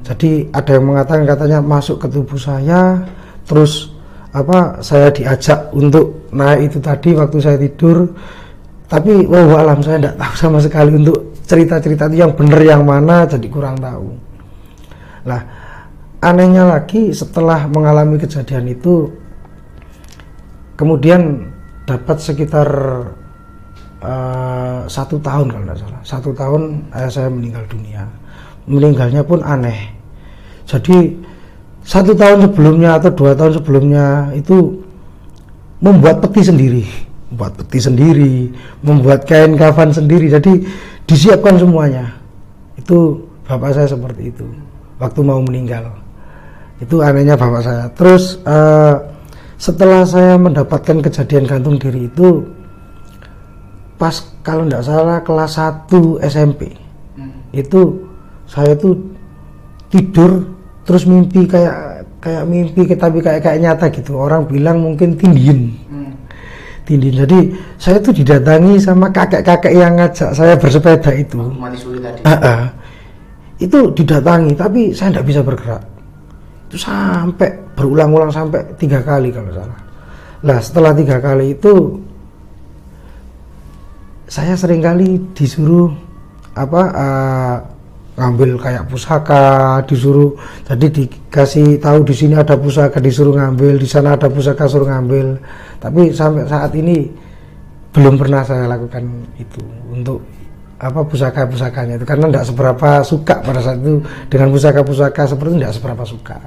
Jadi 0.01 0.49
ada 0.49 0.71
yang 0.73 0.89
mengatakan 0.89 1.23
katanya 1.29 1.59
masuk 1.61 2.01
ke 2.01 2.07
tubuh 2.09 2.41
saya 2.41 2.97
terus 3.45 3.93
apa 4.33 4.81
saya 4.81 5.13
diajak 5.13 5.69
untuk 5.77 6.29
naik 6.33 6.73
itu 6.73 6.81
tadi 6.81 7.13
waktu 7.13 7.37
saya 7.37 7.57
tidur. 7.61 8.09
Tapi 8.89 9.29
wow 9.29 9.61
alam 9.61 9.85
saya 9.85 10.01
tidak 10.01 10.17
tahu 10.17 10.33
sama 10.33 10.57
sekali 10.57 10.97
untuk 10.97 11.37
cerita-cerita 11.45 12.09
itu 12.09 12.25
yang 12.25 12.33
benar 12.33 12.61
yang 12.65 12.81
mana 12.81 13.29
jadi 13.29 13.45
kurang 13.45 13.77
tahu. 13.77 14.09
Lah 15.29 15.45
anehnya 16.25 16.65
lagi 16.65 17.13
setelah 17.13 17.69
mengalami 17.69 18.17
kejadian 18.17 18.73
itu 18.73 19.13
kemudian 20.73 21.45
dapat 21.85 22.17
sekitar 22.17 22.67
uh, 24.03 24.85
satu 24.87 25.19
tahun 25.19 25.51
kalau 25.51 25.63
tidak 25.67 25.79
salah. 25.79 26.01
Satu 26.03 26.29
tahun 26.35 26.61
ayah 26.95 27.11
saya 27.11 27.29
meninggal 27.31 27.63
dunia. 27.67 28.03
Meninggalnya 28.69 29.21
pun 29.25 29.39
aneh. 29.43 29.89
Jadi 30.69 31.17
satu 31.81 32.13
tahun 32.13 32.51
sebelumnya 32.51 33.01
atau 33.01 33.09
dua 33.09 33.33
tahun 33.33 33.57
sebelumnya 33.57 34.29
itu 34.37 34.77
membuat 35.81 36.21
peti 36.21 36.41
sendiri. 36.45 36.83
Membuat 37.33 37.53
peti 37.61 37.79
sendiri 37.81 38.35
membuat 38.85 39.25
kain 39.25 39.57
kafan 39.57 39.89
sendiri. 39.89 40.29
Jadi 40.29 40.63
disiapkan 41.09 41.57
semuanya. 41.57 42.13
Itu 42.77 43.25
bapak 43.49 43.73
saya 43.73 43.87
seperti 43.89 44.29
itu. 44.29 44.45
Waktu 45.01 45.19
mau 45.25 45.41
meninggal. 45.41 45.89
Itu 46.77 47.01
anehnya 47.01 47.33
bapak 47.33 47.61
saya. 47.65 47.85
Terus 47.97 48.37
uh, 48.45 48.95
setelah 49.59 50.05
saya 50.07 50.39
mendapatkan 50.39 51.03
kejadian 51.03 51.43
gantung 51.43 51.75
diri 51.75 52.07
itu 52.07 52.58
pas 53.99 54.15
kalau 54.39 54.63
tidak 54.63 54.83
salah 54.87 55.19
kelas 55.19 55.59
1 55.59 56.23
SMP 56.23 56.71
hmm. 57.19 57.51
itu 57.51 57.99
saya 58.47 58.71
tuh 58.79 58.95
tidur 59.91 60.47
terus 60.87 61.03
mimpi 61.03 61.43
kayak 61.43 62.07
kayak 62.23 62.43
mimpi 62.47 62.87
tapi 62.95 63.19
kayak 63.19 63.43
kayak 63.43 63.59
nyata 63.59 63.91
gitu 63.91 64.15
orang 64.15 64.47
bilang 64.47 64.79
mungkin 64.79 65.19
tindin 65.19 65.75
hmm. 65.91 66.11
tindin 66.87 67.13
jadi 67.27 67.39
saya 67.75 67.99
tuh 67.99 68.15
didatangi 68.15 68.79
sama 68.79 69.11
kakek-kakek 69.11 69.75
yang 69.75 69.99
ngajak 69.99 70.31
saya 70.31 70.55
bersepeda 70.55 71.11
itu 71.11 71.51
tadi. 71.99 72.19
Uh 72.23 72.31
-uh. 72.31 72.61
itu 73.59 73.79
didatangi 73.99 74.55
tapi 74.55 74.95
saya 74.95 75.19
tidak 75.19 75.25
bisa 75.27 75.41
bergerak 75.43 75.83
itu 76.71 76.77
sampai 76.79 77.51
berulang-ulang 77.75 78.31
sampai 78.31 78.63
tiga 78.79 79.03
kali 79.03 79.35
kalau 79.35 79.51
salah 79.51 79.79
lah 80.39 80.59
setelah 80.63 80.95
tiga 80.95 81.19
kali 81.19 81.59
itu 81.59 81.99
saya 84.29 84.53
sering 84.53 84.85
kali 84.85 85.17
disuruh 85.33 85.89
apa 86.53 86.81
uh, 86.93 87.57
ngambil 88.19 88.61
kayak 88.61 88.83
pusaka 88.85 89.79
disuruh 89.89 90.35
jadi 90.69 90.85
dikasih 90.85 91.81
tahu 91.81 92.05
di 92.05 92.13
sini 92.13 92.35
ada 92.37 92.53
pusaka 92.53 93.01
disuruh 93.01 93.33
ngambil 93.33 93.81
di 93.81 93.87
sana 93.89 94.13
ada 94.13 94.29
pusaka 94.29 94.69
suruh 94.69 94.85
ngambil. 94.85 95.39
Tapi 95.81 96.13
sampai 96.13 96.45
saat 96.45 96.69
ini 96.77 97.09
belum 97.89 98.21
pernah 98.21 98.45
saya 98.45 98.69
lakukan 98.69 99.01
itu 99.41 99.63
untuk 99.89 100.21
apa 100.77 101.01
pusaka-pusakanya 101.01 101.97
itu. 101.97 102.05
Karena 102.05 102.29
tidak 102.29 102.45
seberapa 102.53 102.89
suka 103.01 103.35
pada 103.41 103.59
saat 103.65 103.81
itu 103.81 103.97
dengan 104.29 104.53
pusaka-pusaka 104.53 105.25
seperti 105.25 105.57
tidak 105.57 105.73
seberapa 105.73 106.03
suka. 106.05 106.37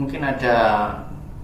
Mungkin 0.00 0.20
ada 0.24 0.56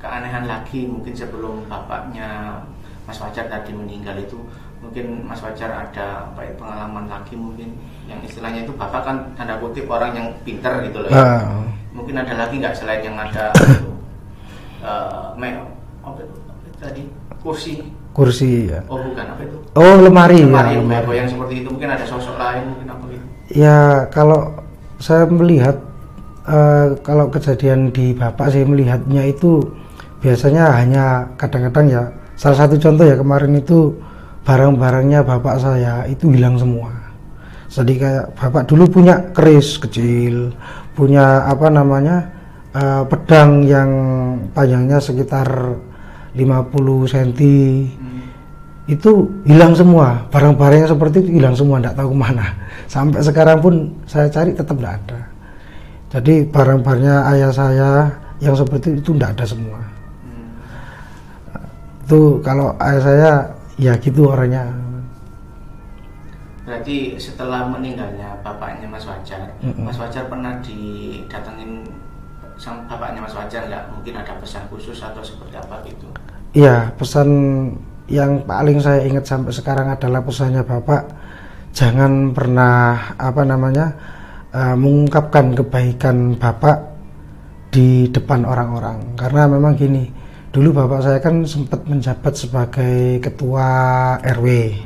keanehan 0.00 0.48
lagi 0.48 0.88
mungkin 0.88 1.12
sebelum 1.12 1.66
bapaknya 1.68 2.62
Mas 3.06 3.18
Fajar 3.18 3.50
tadi 3.50 3.74
meninggal 3.74 4.14
itu 4.18 4.38
mungkin 4.82 5.26
Mas 5.26 5.42
Fajar 5.42 5.70
ada 5.70 6.30
apa 6.30 6.40
ya, 6.42 6.52
pengalaman 6.58 7.06
lagi 7.06 7.34
mungkin 7.34 7.74
yang 8.06 8.18
istilahnya 8.22 8.66
itu 8.66 8.72
bapak 8.74 9.02
kan 9.02 9.16
tanda 9.38 9.58
kutip 9.58 9.86
orang 9.90 10.14
yang 10.14 10.28
pinter 10.42 10.82
gitu 10.86 11.02
loh 11.06 11.10
ya. 11.10 11.22
Uh. 11.46 11.66
Mungkin 11.92 12.14
ada 12.18 12.34
lagi 12.34 12.58
nggak 12.58 12.74
selain 12.74 13.04
yang 13.04 13.18
ada 13.18 13.52
itu, 13.62 13.90
uh, 14.80 15.34
me, 15.36 15.60
apa 16.02 16.18
itu, 16.24 16.36
tadi 16.80 17.02
kursi 17.42 17.82
kursi 18.12 18.68
ya. 18.68 18.80
Oh 18.86 19.00
bukan 19.00 19.24
apa 19.24 19.40
itu? 19.42 19.56
Oh 19.74 19.96
lemari, 19.98 20.44
lemari 20.44 20.76
ya. 20.76 20.80
Lemari 20.84 21.16
yang 21.16 21.28
seperti 21.28 21.54
itu 21.64 21.68
mungkin 21.72 21.90
ada 21.90 22.04
sosok 22.04 22.36
lain 22.36 22.64
mungkin 22.76 22.88
apa 22.92 23.04
gitu. 23.08 23.24
Ya 23.52 24.06
kalau 24.12 24.52
saya 25.02 25.26
melihat 25.26 25.80
uh, 26.46 26.94
kalau 27.02 27.26
kejadian 27.32 27.90
di 27.90 28.14
bapak 28.14 28.52
saya 28.52 28.68
melihatnya 28.68 29.26
itu 29.26 29.64
biasanya 30.22 30.70
hanya 30.78 31.26
kadang-kadang 31.34 31.86
ya 31.90 32.02
salah 32.42 32.66
satu 32.66 32.74
contoh 32.74 33.06
ya 33.06 33.14
kemarin 33.14 33.54
itu 33.54 33.94
barang-barangnya 34.42 35.22
bapak 35.22 35.62
saya 35.62 36.02
itu 36.10 36.34
hilang 36.34 36.58
semua 36.58 36.90
jadi 37.70 37.92
kayak 37.94 38.24
bapak 38.34 38.62
dulu 38.66 38.84
punya 38.90 39.14
keris 39.30 39.78
kecil 39.78 40.50
punya 40.98 41.46
apa 41.46 41.70
namanya 41.70 42.26
uh, 42.74 43.06
pedang 43.06 43.62
yang 43.62 43.90
panjangnya 44.50 44.98
sekitar 44.98 45.46
50 46.34 46.42
cm 47.14 47.30
hmm. 47.38 48.22
itu 48.90 49.30
hilang 49.46 49.78
semua 49.78 50.26
barang-barangnya 50.26 50.90
seperti 50.90 51.22
itu 51.22 51.38
hilang 51.38 51.54
semua 51.54 51.78
tidak 51.78 52.02
tahu 52.02 52.10
ke 52.10 52.18
mana 52.18 52.46
sampai 52.90 53.22
sekarang 53.22 53.62
pun 53.62 53.74
saya 54.10 54.26
cari 54.26 54.50
tetap 54.50 54.74
tidak 54.74 54.98
ada 55.06 55.20
jadi 56.10 56.44
barang-barangnya 56.50 57.16
ayah 57.32 57.52
saya 57.54 57.90
yang 58.42 58.58
seperti 58.58 58.98
itu 59.00 59.14
tidak 59.14 59.38
ada 59.38 59.44
semua. 59.46 59.80
Itu 62.12 62.44
kalau 62.44 62.76
ayah 62.76 63.00
saya 63.00 63.32
ya 63.80 63.96
gitu 63.96 64.28
orangnya. 64.28 64.68
Berarti 66.68 67.16
setelah 67.16 67.72
meninggalnya 67.72 68.36
bapaknya 68.44 68.84
Mas 68.84 69.08
Wajar 69.08 69.48
mm 69.64 69.72
-hmm. 69.72 69.88
Mas 69.88 69.96
Wajar 69.96 70.28
pernah 70.28 70.60
didatengin 70.60 71.88
sama 72.60 72.84
bapaknya 72.84 73.24
Mas 73.24 73.32
Wajar 73.32 73.64
nggak? 73.64 73.96
Mungkin 73.96 74.12
ada 74.12 74.36
pesan 74.36 74.68
khusus 74.68 75.00
atau 75.00 75.24
seperti 75.24 75.56
apa 75.56 75.80
gitu? 75.88 76.04
Iya 76.52 76.92
pesan 77.00 77.28
yang 78.12 78.44
paling 78.44 78.76
saya 78.76 79.08
ingat 79.08 79.24
sampai 79.24 79.56
sekarang 79.56 79.88
adalah 79.88 80.20
pesannya 80.20 80.60
bapak 80.60 81.08
jangan 81.72 82.36
pernah 82.36 83.16
apa 83.16 83.40
namanya 83.40 83.88
uh, 84.52 84.76
mengungkapkan 84.76 85.56
kebaikan 85.56 86.36
bapak 86.36 86.92
di 87.72 88.12
depan 88.12 88.44
orang-orang. 88.44 89.16
Karena 89.16 89.48
memang 89.48 89.72
gini 89.80 90.21
dulu 90.52 90.84
bapak 90.84 91.00
saya 91.00 91.18
kan 91.18 91.48
sempat 91.48 91.80
menjabat 91.88 92.36
sebagai 92.36 93.24
ketua 93.24 93.68
RW 94.20 94.76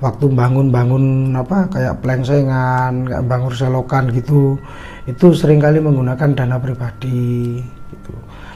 waktu 0.00 0.26
bangun-bangun 0.32 1.36
apa 1.36 1.68
kayak 1.68 2.00
plengsengan 2.00 3.04
kayak 3.04 3.24
bangun 3.28 3.52
selokan 3.52 4.08
gitu 4.16 4.56
itu 5.04 5.36
sering 5.36 5.60
kali 5.60 5.76
menggunakan 5.76 6.32
dana 6.32 6.56
pribadi 6.56 7.60
gitu. 7.92 8.12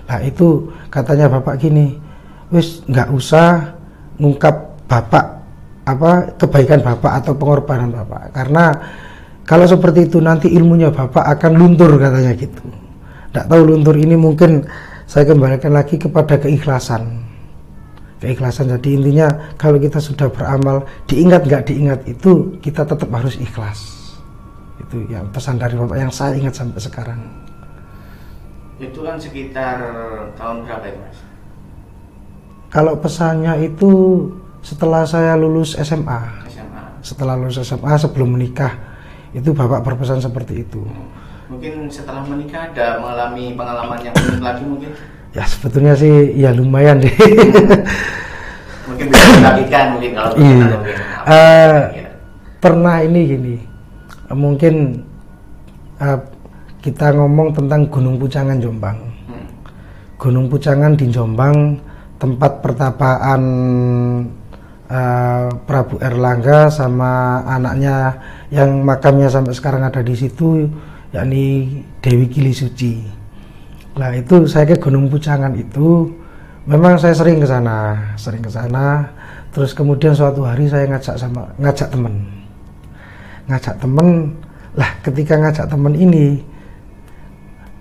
Nah 0.09 0.19
itu 0.25 0.73
katanya 0.89 1.37
bapak 1.37 1.61
gini 1.61 2.01
wis 2.49 2.81
nggak 2.89 3.13
usah 3.13 3.77
ngungkap 4.17 4.89
bapak 4.89 5.25
apa 5.85 6.33
kebaikan 6.41 6.81
bapak 6.81 7.13
atau 7.25 7.37
pengorbanan 7.37 7.93
bapak. 7.93 8.33
Karena 8.33 8.73
kalau 9.45 9.69
seperti 9.69 10.09
itu 10.09 10.17
nanti 10.25 10.49
ilmunya 10.53 10.89
bapak 10.89 11.29
akan 11.37 11.53
luntur 11.61 11.93
katanya 12.01 12.33
gitu. 12.33 12.65
Tidak 13.29 13.45
tahu 13.45 13.63
luntur 13.69 14.01
ini 14.01 14.17
mungkin 14.17 14.65
saya 15.09 15.25
kembalikan 15.25 15.73
lagi 15.73 15.97
kepada 15.97 16.37
keikhlasan. 16.37 17.25
Keikhlasan 18.21 18.69
jadi 18.77 18.89
intinya 18.93 19.29
kalau 19.57 19.81
kita 19.81 19.97
sudah 19.97 20.29
beramal 20.29 20.85
diingat 21.09 21.49
nggak 21.49 21.65
diingat 21.65 22.01
itu 22.05 22.61
kita 22.61 22.85
tetap 22.85 23.09
harus 23.09 23.41
ikhlas. 23.41 23.97
Itu 24.77 25.09
yang 25.09 25.33
pesan 25.33 25.57
dari 25.57 25.81
bapak 25.81 25.97
yang 25.97 26.13
saya 26.13 26.37
ingat 26.37 26.61
sampai 26.61 26.77
sekarang. 26.77 27.21
Itu 28.77 29.01
kan 29.01 29.17
sekitar 29.17 29.81
tahun 30.37 30.69
berapa 30.69 30.87
itu 30.93 30.99
mas? 31.01 31.19
Kalau 32.69 32.95
pesannya 33.01 33.65
itu 33.65 33.91
setelah 34.61 35.09
saya 35.09 35.41
lulus 35.41 35.73
SMA, 35.81 36.21
SMA. 36.53 36.85
setelah 37.01 37.33
lulus 37.33 37.65
SMA 37.65 37.97
sebelum 37.97 38.37
menikah 38.37 38.77
itu 39.33 39.57
bapak 39.57 39.81
berpesan 39.89 40.21
seperti 40.21 40.69
itu. 40.69 40.85
Hmm 40.85 41.18
mungkin 41.49 41.89
setelah 41.89 42.23
menikah 42.29 42.69
ada 42.73 43.01
mengalami 43.01 43.57
pengalaman 43.57 43.99
yang 44.05 44.15
unik 44.15 44.43
lagi 44.45 44.63
mungkin? 44.69 44.91
Ya 45.33 45.45
sebetulnya 45.45 45.93
sih 45.97 46.37
ya 46.37 46.53
lumayan 46.53 47.01
deh. 47.01 47.13
Mungkin 48.89 49.13
bisa 49.13 49.25
dibagikan 49.37 49.85
mungkin 49.93 50.11
kalau 50.17 50.33
iya. 50.41 50.65
mungkin. 50.65 50.97
Uh, 51.29 51.79
pernah 52.57 52.97
ini 53.05 53.21
gini 53.29 53.57
mungkin 54.33 55.05
uh, 56.01 56.21
kita 56.81 57.13
ngomong 57.17 57.53
tentang 57.53 57.85
Gunung 57.89 58.17
Pucangan 58.17 58.57
Jombang. 58.61 58.99
Hmm. 59.29 59.47
Gunung 60.17 60.49
Pucangan 60.49 60.97
di 60.97 61.13
Jombang 61.13 61.77
tempat 62.19 62.65
pertapaan 62.65 63.43
uh, 64.91 65.47
Prabu 65.65 66.01
Erlangga 66.03 66.69
sama 66.69 67.45
anaknya 67.47 68.19
yang 68.51 68.83
makamnya 68.83 69.31
sampai 69.31 69.55
sekarang 69.55 69.85
ada 69.87 70.03
di 70.03 70.17
situ 70.17 70.67
yakni 71.13 71.83
Dewi 72.05 72.27
Kili 72.29 72.53
Suci. 72.53 73.01
Nah 73.99 74.15
itu 74.15 74.45
saya 74.47 74.69
ke 74.69 74.77
Gunung 74.79 75.09
Pucangan 75.09 75.53
itu 75.57 76.13
memang 76.69 77.01
saya 77.01 77.17
sering 77.17 77.41
ke 77.43 77.47
sana, 77.49 77.97
sering 78.15 78.45
ke 78.45 78.51
sana. 78.53 79.09
Terus 79.51 79.73
kemudian 79.73 80.13
suatu 80.13 80.45
hari 80.45 80.69
saya 80.69 80.87
ngajak 80.87 81.17
sama 81.17 81.49
ngajak 81.57 81.89
temen, 81.91 82.15
ngajak 83.49 83.75
temen. 83.81 84.37
Lah 84.77 84.91
ketika 85.03 85.35
ngajak 85.41 85.67
temen 85.67 85.97
ini 85.97 86.39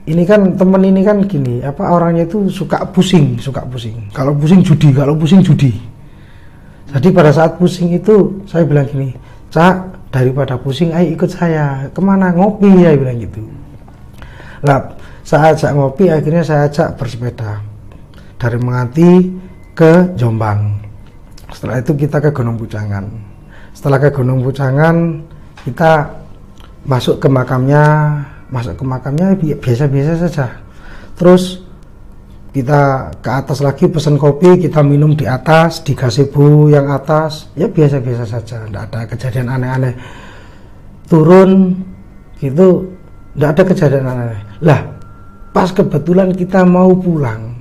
ini 0.07 0.23
kan 0.23 0.55
temen 0.55 0.81
ini 0.87 1.03
kan 1.03 1.19
gini 1.27 1.59
apa 1.59 1.83
orangnya 1.83 2.23
itu 2.23 2.47
suka 2.47 2.87
pusing 2.95 3.35
suka 3.37 3.67
pusing 3.67 4.07
kalau 4.15 4.31
pusing 4.31 4.63
judi 4.63 4.95
kalau 4.95 5.13
pusing 5.19 5.43
judi 5.43 5.75
jadi 6.95 7.11
pada 7.11 7.31
saat 7.35 7.59
pusing 7.59 7.91
itu 7.91 8.39
saya 8.47 8.63
bilang 8.63 8.87
gini 8.87 9.11
cak 9.51 9.96
daripada 10.13 10.55
pusing 10.59 10.91
ayo 10.95 11.13
ikut 11.15 11.29
saya. 11.29 11.87
Ke 11.91 11.99
mana? 11.99 12.31
Ngopi 12.31 12.69
ya 12.83 12.95
bilang 12.95 13.19
gitu. 13.19 13.43
Lah 14.63 14.95
saya 15.27 15.53
ajak 15.53 15.71
ngopi 15.75 16.07
akhirnya 16.09 16.43
saya 16.43 16.71
ajak 16.71 16.95
bersepeda 16.95 17.59
dari 18.39 18.57
Menganti 18.57 19.31
ke 19.75 20.15
Jombang. 20.15 20.79
Setelah 21.51 21.79
itu 21.79 21.91
kita 21.95 22.17
ke 22.19 22.29
Gunung 22.31 22.59
Pucangan 22.59 23.05
setelah 23.77 24.01
ke 24.01 24.09
Gunung 24.09 24.41
Pucangan 24.41 25.21
kita 25.61 26.09
masuk 26.89 27.21
ke 27.21 27.29
makamnya 27.29 27.85
masuk 28.49 28.73
ke 28.73 28.81
makamnya 28.81 29.37
biasa-biasa 29.37 30.25
saja. 30.25 30.49
Terus 31.13 31.61
kita 32.57 33.13
ke 33.21 33.29
atas 33.29 33.61
lagi 33.61 33.85
pesen 33.85 34.17
kopi 34.17 34.57
kita 34.57 34.81
minum 34.81 35.13
di 35.13 35.29
atas 35.29 35.85
di 35.85 35.93
gazebo 35.93 36.65
yang 36.65 36.89
atas. 36.89 37.53
Ya 37.53 37.69
biasa-biasa 37.69 38.25
saja 38.25 38.65
tidak 38.65 38.83
ada 38.89 38.99
kejadian 39.05 39.47
aneh-aneh. 39.53 39.93
Turun 41.05 41.77
gitu. 42.41 42.97
Tidak 43.37 43.49
ada 43.53 43.63
kejadian 43.69 44.05
aneh 44.09 44.41
lah 44.65 44.81
pas 45.53 45.69
kebetulan 45.69 46.33
kita 46.33 46.65
mau 46.65 46.93
pulang 46.97 47.53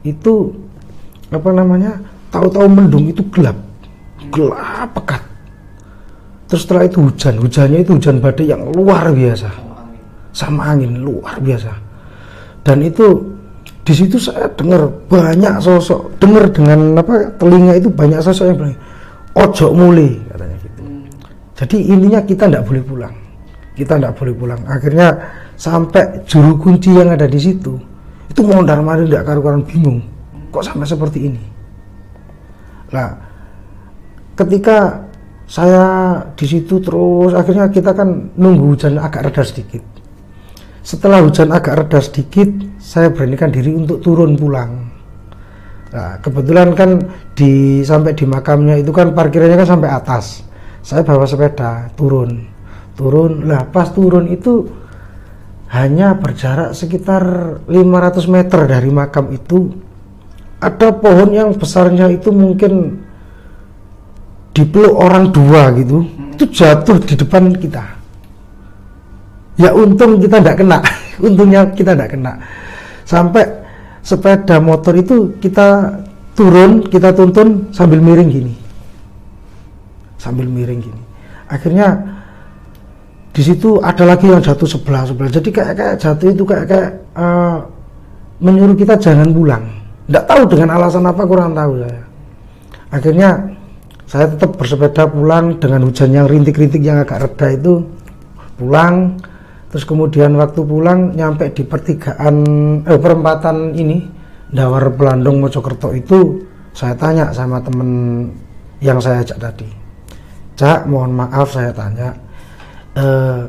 itu 0.00 0.52
apa 1.28 1.50
namanya 1.52 2.00
tahu-tahu 2.32 2.66
mendung 2.68 3.04
itu 3.08 3.20
gelap. 3.28 3.56
Gelap 4.32 4.88
pekat. 4.96 5.22
Terus 6.48 6.64
setelah 6.66 6.88
itu 6.88 6.98
hujan 7.04 7.36
hujannya 7.38 7.78
itu 7.84 7.92
hujan 7.94 8.18
badai 8.18 8.48
yang 8.48 8.64
luar 8.72 9.12
biasa. 9.12 9.48
Sama 10.32 10.72
angin 10.72 11.04
luar 11.04 11.38
biasa. 11.38 11.72
Dan 12.64 12.80
itu 12.86 13.24
di 13.90 13.98
situ 13.98 14.22
saya 14.22 14.46
dengar 14.54 14.86
banyak 15.10 15.58
sosok 15.58 16.14
dengar 16.22 16.46
dengan 16.54 16.94
apa 16.94 17.26
telinga 17.42 17.74
itu 17.74 17.90
banyak 17.90 18.22
sosok 18.22 18.46
yang 18.46 18.56
bilang 18.62 18.78
ojo 19.34 19.66
muli 19.74 20.14
katanya 20.30 20.56
gitu. 20.62 20.80
Jadi 21.58 21.76
intinya 21.90 22.20
kita 22.22 22.46
tidak 22.46 22.62
boleh 22.70 22.82
pulang. 22.86 23.14
Kita 23.74 23.98
tidak 23.98 24.14
boleh 24.14 24.34
pulang. 24.38 24.62
Akhirnya 24.70 25.18
sampai 25.58 26.22
juru 26.22 26.54
kunci 26.62 26.94
yang 26.94 27.10
ada 27.10 27.26
di 27.26 27.42
situ 27.42 27.74
itu 28.30 28.40
mondar 28.46 28.78
mandir 28.78 29.10
tidak 29.10 29.26
karu-karuan 29.26 29.66
bingung 29.66 29.98
kok 30.54 30.62
sampai 30.62 30.86
seperti 30.86 31.26
ini? 31.26 31.42
Nah 32.94 33.10
ketika 34.38 35.02
saya 35.50 35.82
di 36.38 36.46
situ 36.46 36.78
terus 36.78 37.34
akhirnya 37.34 37.66
kita 37.66 37.90
kan 37.90 38.30
nunggu 38.38 38.70
hujan 38.70 39.02
agak 39.02 39.26
reda 39.26 39.42
sedikit 39.42 39.82
setelah 40.80 41.20
hujan 41.20 41.52
agak 41.52 41.84
reda 41.84 42.00
sedikit, 42.00 42.48
saya 42.80 43.12
beranikan 43.12 43.52
diri 43.52 43.76
untuk 43.76 44.00
turun 44.00 44.32
pulang. 44.34 44.88
Nah, 45.90 46.16
kebetulan 46.24 46.72
kan 46.72 47.02
di 47.36 47.82
sampai 47.84 48.16
di 48.16 48.24
makamnya 48.24 48.80
itu 48.80 48.88
kan 48.94 49.12
parkirannya 49.12 49.60
kan 49.60 49.68
sampai 49.68 49.90
atas. 49.92 50.46
Saya 50.80 51.04
bawa 51.04 51.28
sepeda 51.28 51.92
turun, 51.92 52.48
turun. 52.96 53.44
Lah 53.44 53.68
pas 53.68 53.92
turun 53.92 54.32
itu 54.32 54.64
hanya 55.68 56.16
berjarak 56.16 56.72
sekitar 56.72 57.22
500 57.68 58.26
meter 58.26 58.60
dari 58.64 58.90
makam 58.90 59.30
itu 59.30 59.76
ada 60.60 60.90
pohon 60.96 61.30
yang 61.30 61.52
besarnya 61.54 62.08
itu 62.08 62.32
mungkin 62.32 63.04
dipeluk 64.50 64.98
orang 64.98 65.30
dua 65.30 65.70
gitu, 65.78 66.02
itu 66.34 66.44
jatuh 66.50 66.98
di 66.98 67.14
depan 67.14 67.54
kita 67.54 67.99
ya 69.60 69.70
untung 69.76 70.16
kita 70.16 70.40
tidak 70.40 70.56
kena. 70.64 70.78
Untungnya 71.26 71.68
kita 71.76 71.92
tidak 71.92 72.16
kena. 72.16 72.32
Sampai 73.04 73.44
sepeda 74.00 74.56
motor 74.56 74.96
itu 74.96 75.36
kita 75.36 76.00
turun 76.32 76.88
kita 76.88 77.12
tuntun 77.12 77.68
sambil 77.70 78.00
miring 78.00 78.30
gini. 78.32 78.54
Sambil 80.16 80.48
miring 80.48 80.80
gini. 80.80 81.02
Akhirnya 81.52 82.00
di 83.30 83.42
situ 83.44 83.78
ada 83.84 84.08
lagi 84.08 84.26
yang 84.26 84.40
jatuh 84.40 84.66
sebelah 84.66 85.04
sebelah. 85.04 85.28
Jadi 85.28 85.48
kayak 85.52 85.74
kayak 85.76 85.94
jatuh 86.00 86.28
itu 86.32 86.42
kayak 86.48 86.66
kayak 86.66 86.90
uh, 87.14 87.60
menyuruh 88.40 88.74
kita 88.74 88.96
jangan 88.96 89.28
pulang. 89.30 89.64
Tidak 90.08 90.24
tahu 90.26 90.42
dengan 90.50 90.80
alasan 90.80 91.06
apa 91.06 91.22
kurang 91.28 91.52
tahu 91.54 91.84
saya. 91.84 92.02
Akhirnya 92.90 93.30
saya 94.10 94.26
tetap 94.26 94.58
bersepeda 94.58 95.06
pulang 95.06 95.62
dengan 95.62 95.86
hujan 95.86 96.10
yang 96.10 96.26
rintik-rintik 96.26 96.82
yang 96.82 96.98
agak 96.98 97.30
reda 97.30 97.46
itu 97.54 97.86
pulang 98.58 99.14
terus 99.70 99.86
kemudian 99.86 100.34
waktu 100.34 100.60
pulang 100.66 101.14
nyampe 101.14 101.54
di 101.54 101.62
pertigaan 101.62 102.36
eh, 102.84 102.98
perempatan 102.98 103.72
ini 103.72 104.20
Dawar 104.50 104.90
Belandung 104.90 105.38
Mojokerto 105.38 105.94
itu 105.94 106.42
saya 106.74 106.90
tanya 106.98 107.30
sama 107.30 107.62
temen 107.62 108.26
yang 108.82 108.98
saya 108.98 109.22
ajak 109.22 109.38
tadi. 109.38 109.68
Cak 110.58 110.90
mohon 110.90 111.14
maaf 111.14 111.54
saya 111.54 111.70
tanya 111.70 112.10
eh, 112.98 113.46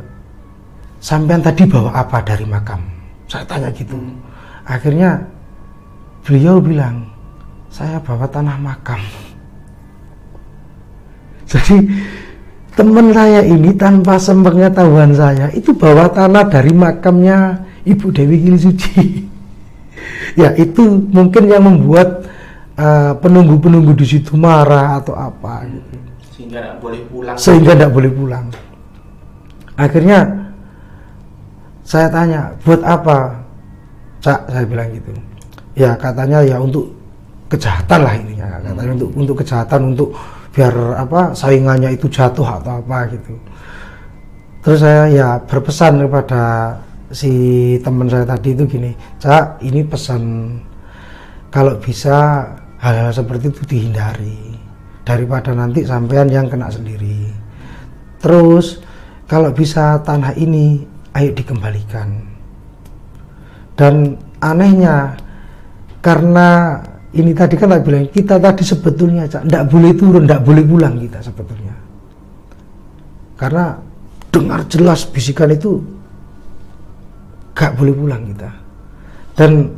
sampean 1.02 1.42
tadi 1.42 1.66
bawa 1.66 2.06
apa 2.06 2.22
dari 2.22 2.46
makam? 2.46 2.86
Saya 3.26 3.42
tanya 3.50 3.74
gitu. 3.74 3.98
Akhirnya 4.70 5.18
beliau 6.22 6.62
bilang 6.62 7.10
saya 7.74 7.98
bawa 7.98 8.30
tanah 8.30 8.62
makam. 8.62 9.02
Jadi 11.52 11.82
teman 12.76 13.12
saya 13.12 13.44
ini 13.44 13.76
tanpa 13.76 14.16
sepengetahuan 14.16 15.12
saya 15.12 15.52
itu 15.52 15.76
bawa 15.76 16.08
tanah 16.08 16.48
dari 16.48 16.72
makamnya 16.72 17.68
Ibu 17.84 18.08
Dewi 18.16 18.36
Gili 18.48 18.60
Suci 18.60 19.28
ya 20.42 20.56
itu 20.56 20.84
mungkin 21.12 21.52
yang 21.52 21.68
membuat 21.68 22.32
penunggu 22.82 23.22
penunggu-penunggu 23.62 23.94
di 23.94 24.06
situ 24.08 24.34
marah 24.34 24.98
atau 24.98 25.14
apa 25.14 25.68
gitu. 25.70 25.96
sehingga 26.34 26.58
tidak 26.58 26.78
boleh 26.82 27.02
pulang. 27.06 27.36
Sehingga 27.38 27.72
tidak 27.78 27.92
boleh 27.94 28.12
pulang. 28.12 28.46
Akhirnya 29.78 30.20
saya 31.86 32.08
tanya 32.10 32.42
buat 32.66 32.82
apa? 32.82 33.38
Cak 34.22 34.50
saya 34.50 34.66
bilang 34.66 34.90
gitu. 34.94 35.12
Ya 35.78 35.94
katanya 35.98 36.42
ya 36.46 36.58
untuk 36.58 36.90
kejahatan 37.52 38.00
lah 38.02 38.14
ini 38.16 38.34
ya 38.40 38.50
katanya 38.64 38.92
untuk 38.96 39.10
untuk 39.14 39.36
kejahatan 39.44 39.82
untuk 39.94 40.10
biar 40.52 41.00
apa 41.00 41.32
saingannya 41.32 41.96
itu 41.96 42.12
jatuh 42.12 42.44
atau 42.44 42.84
apa 42.84 43.08
gitu. 43.12 43.34
Terus 44.62 44.80
saya 44.84 45.10
ya 45.10 45.28
berpesan 45.42 46.06
kepada 46.06 46.78
si 47.12 47.32
teman 47.84 48.08
saya 48.08 48.24
tadi 48.24 48.56
itu 48.56 48.64
gini 48.68 48.96
cak 49.20 49.60
ini 49.68 49.84
pesan 49.84 50.24
kalau 51.52 51.76
bisa 51.82 52.48
hal-hal 52.80 53.12
seperti 53.12 53.52
itu 53.52 53.62
dihindari 53.68 54.56
daripada 55.04 55.52
nanti 55.52 55.84
sampean 55.84 56.32
yang 56.32 56.48
kena 56.48 56.72
sendiri. 56.72 57.28
Terus 58.22 58.80
kalau 59.28 59.52
bisa 59.52 60.00
tanah 60.04 60.36
ini 60.38 60.84
ayo 61.18 61.32
dikembalikan. 61.36 62.30
Dan 63.76 64.14
anehnya 64.44 65.18
karena 66.06 66.78
ini 67.12 67.36
tadi 67.36 67.60
kan 67.60 67.76
tak 67.76 67.84
bilang 67.84 68.08
kita 68.08 68.40
tadi 68.40 68.64
sebetulnya 68.64 69.28
tidak 69.28 69.68
boleh 69.68 69.92
turun 69.92 70.24
tidak 70.24 70.42
boleh 70.48 70.64
pulang 70.64 70.96
kita 70.96 71.20
sebetulnya. 71.20 71.76
Karena 73.36 73.76
dengar 74.32 74.64
jelas 74.72 75.04
bisikan 75.12 75.52
itu 75.52 75.76
gak 77.52 77.76
boleh 77.76 77.92
pulang 77.92 78.24
kita. 78.32 78.50
Dan 79.36 79.76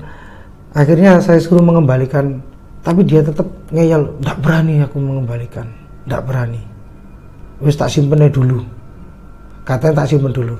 akhirnya 0.77 1.17
saya 1.17 1.41
suruh 1.41 1.65
mengembalikan 1.65 2.37
tapi 2.85 3.01
dia 3.01 3.25
tetap 3.25 3.49
ngeyel 3.73 4.13
tidak 4.21 4.37
berani 4.45 4.85
aku 4.85 4.97
mengembalikan 5.01 5.65
tidak 6.05 6.21
berani. 6.29 6.61
Wis 7.65 7.73
tak 7.73 7.89
simpennya 7.89 8.29
dulu. 8.29 8.61
Katanya 9.65 10.05
tak 10.05 10.13
simpen 10.13 10.35
dulu. 10.35 10.53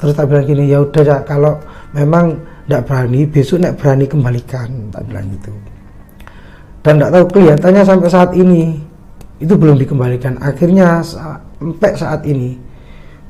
Terus 0.00 0.16
tak 0.16 0.32
bilang 0.32 0.48
gini 0.48 0.72
ya 0.72 0.80
udah 0.80 1.28
kalau 1.28 1.60
memang 1.92 2.40
tidak 2.64 2.88
berani 2.88 3.20
besok 3.28 3.60
nek 3.60 3.76
berani 3.76 4.04
kembalikan 4.08 4.68
tak 4.88 5.04
bilang 5.12 5.28
gitu 5.28 5.75
dan 6.86 7.02
tidak 7.02 7.18
tahu 7.18 7.24
kelihatannya 7.34 7.82
sampai 7.82 8.08
saat 8.08 8.30
ini. 8.38 8.78
Itu 9.42 9.58
belum 9.58 9.74
dikembalikan. 9.74 10.38
Akhirnya 10.38 11.02
sampai 11.02 11.92
saat 11.98 12.22
ini 12.30 12.54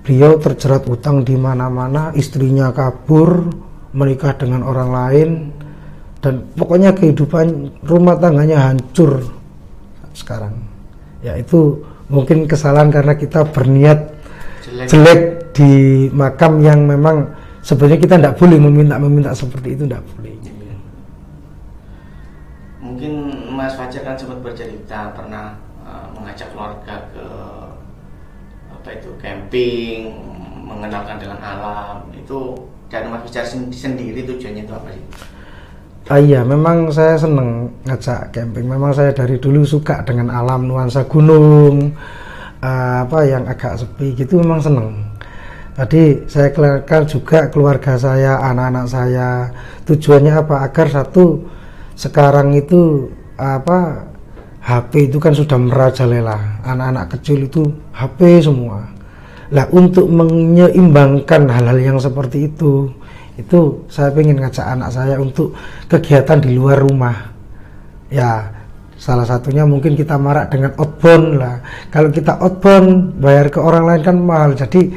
beliau 0.04 0.36
terjerat 0.36 0.84
utang 0.86 1.24
di 1.24 1.34
mana-mana 1.40 2.12
istrinya 2.12 2.68
kabur 2.70 3.48
menikah 3.96 4.36
dengan 4.36 4.60
orang 4.60 4.90
lain 4.92 5.28
dan 6.20 6.44
pokoknya 6.52 6.92
kehidupan 6.92 7.80
rumah 7.88 8.20
tangganya 8.20 8.70
hancur 8.70 9.24
sekarang. 10.12 10.52
Ya 11.24 11.40
itu 11.40 11.80
mungkin 12.12 12.44
kesalahan 12.44 12.92
karena 12.92 13.16
kita 13.16 13.48
berniat 13.50 13.98
jelek, 14.68 14.86
jelek 14.92 15.20
di 15.56 15.72
makam 16.12 16.60
yang 16.60 16.84
memang 16.84 17.32
sebenarnya 17.64 17.98
kita 18.04 18.14
tidak 18.20 18.36
boleh 18.36 18.60
meminta 18.60 19.00
meminta 19.00 19.32
seperti 19.32 19.74
itu 19.74 19.88
tidak 19.88 20.04
boleh 20.12 20.36
Mas 23.56 23.72
Fajar 23.72 24.04
kan 24.04 24.14
sempat 24.20 24.44
bercerita 24.44 25.16
pernah 25.16 25.56
uh, 25.80 26.12
mengajak 26.12 26.52
keluarga 26.52 27.08
ke 27.16 27.26
apa 28.68 28.88
itu 28.92 29.10
camping, 29.16 30.12
mengenalkan 30.60 31.16
dengan 31.16 31.40
alam. 31.40 32.04
Itu 32.12 32.54
dari 32.92 33.08
Mas 33.08 33.24
Fajar 33.24 33.48
sen- 33.48 33.72
sendiri 33.72 34.28
tujuannya 34.28 34.62
itu 34.68 34.74
apa 34.76 34.88
sih? 34.92 35.04
Ah 36.06 36.22
iya, 36.22 36.46
memang 36.46 36.86
saya 36.92 37.18
seneng 37.18 37.72
ngajak 37.82 38.30
camping. 38.30 38.68
Memang 38.68 38.94
saya 38.94 39.10
dari 39.10 39.40
dulu 39.42 39.66
suka 39.66 40.06
dengan 40.06 40.30
alam 40.30 40.68
nuansa 40.70 41.02
gunung, 41.08 41.90
eh, 42.62 42.96
apa 43.02 43.26
yang 43.26 43.42
agak 43.48 43.80
sepi 43.80 44.14
gitu 44.14 44.38
memang 44.38 44.62
seneng. 44.62 45.02
Tadi 45.74 46.24
saya 46.30 46.54
kenalkan 46.54 47.04
juga 47.04 47.50
keluarga 47.50 47.98
saya, 47.98 48.38
anak-anak 48.38 48.86
saya. 48.86 49.50
Tujuannya 49.84 50.32
apa? 50.46 50.62
Agar 50.62 50.88
satu 50.88 51.42
sekarang 51.98 52.54
itu 52.54 53.10
apa 53.36 54.08
HP 54.66 55.12
itu 55.14 55.22
kan 55.22 55.30
sudah 55.30 55.54
merajalela. 55.60 56.60
Anak-anak 56.66 57.06
kecil 57.16 57.46
itu 57.46 57.62
HP 57.94 58.42
semua. 58.42 58.82
Lah 59.54 59.70
untuk 59.70 60.10
menyeimbangkan 60.10 61.46
hal-hal 61.46 61.78
yang 61.78 61.98
seperti 62.02 62.50
itu, 62.50 62.90
itu 63.38 63.86
saya 63.86 64.10
pengen 64.10 64.42
ngajak 64.42 64.66
anak 64.66 64.90
saya 64.90 65.22
untuk 65.22 65.54
kegiatan 65.86 66.42
di 66.42 66.58
luar 66.58 66.82
rumah. 66.82 67.30
Ya, 68.10 68.50
salah 68.98 69.22
satunya 69.22 69.62
mungkin 69.62 69.94
kita 69.94 70.18
marak 70.18 70.50
dengan 70.50 70.74
outbound 70.74 71.38
lah. 71.38 71.62
Kalau 71.94 72.10
kita 72.10 72.42
outbound 72.42 73.22
bayar 73.22 73.46
ke 73.52 73.62
orang 73.62 73.86
lain 73.86 74.02
kan 74.02 74.16
mahal. 74.18 74.50
Jadi 74.58 74.90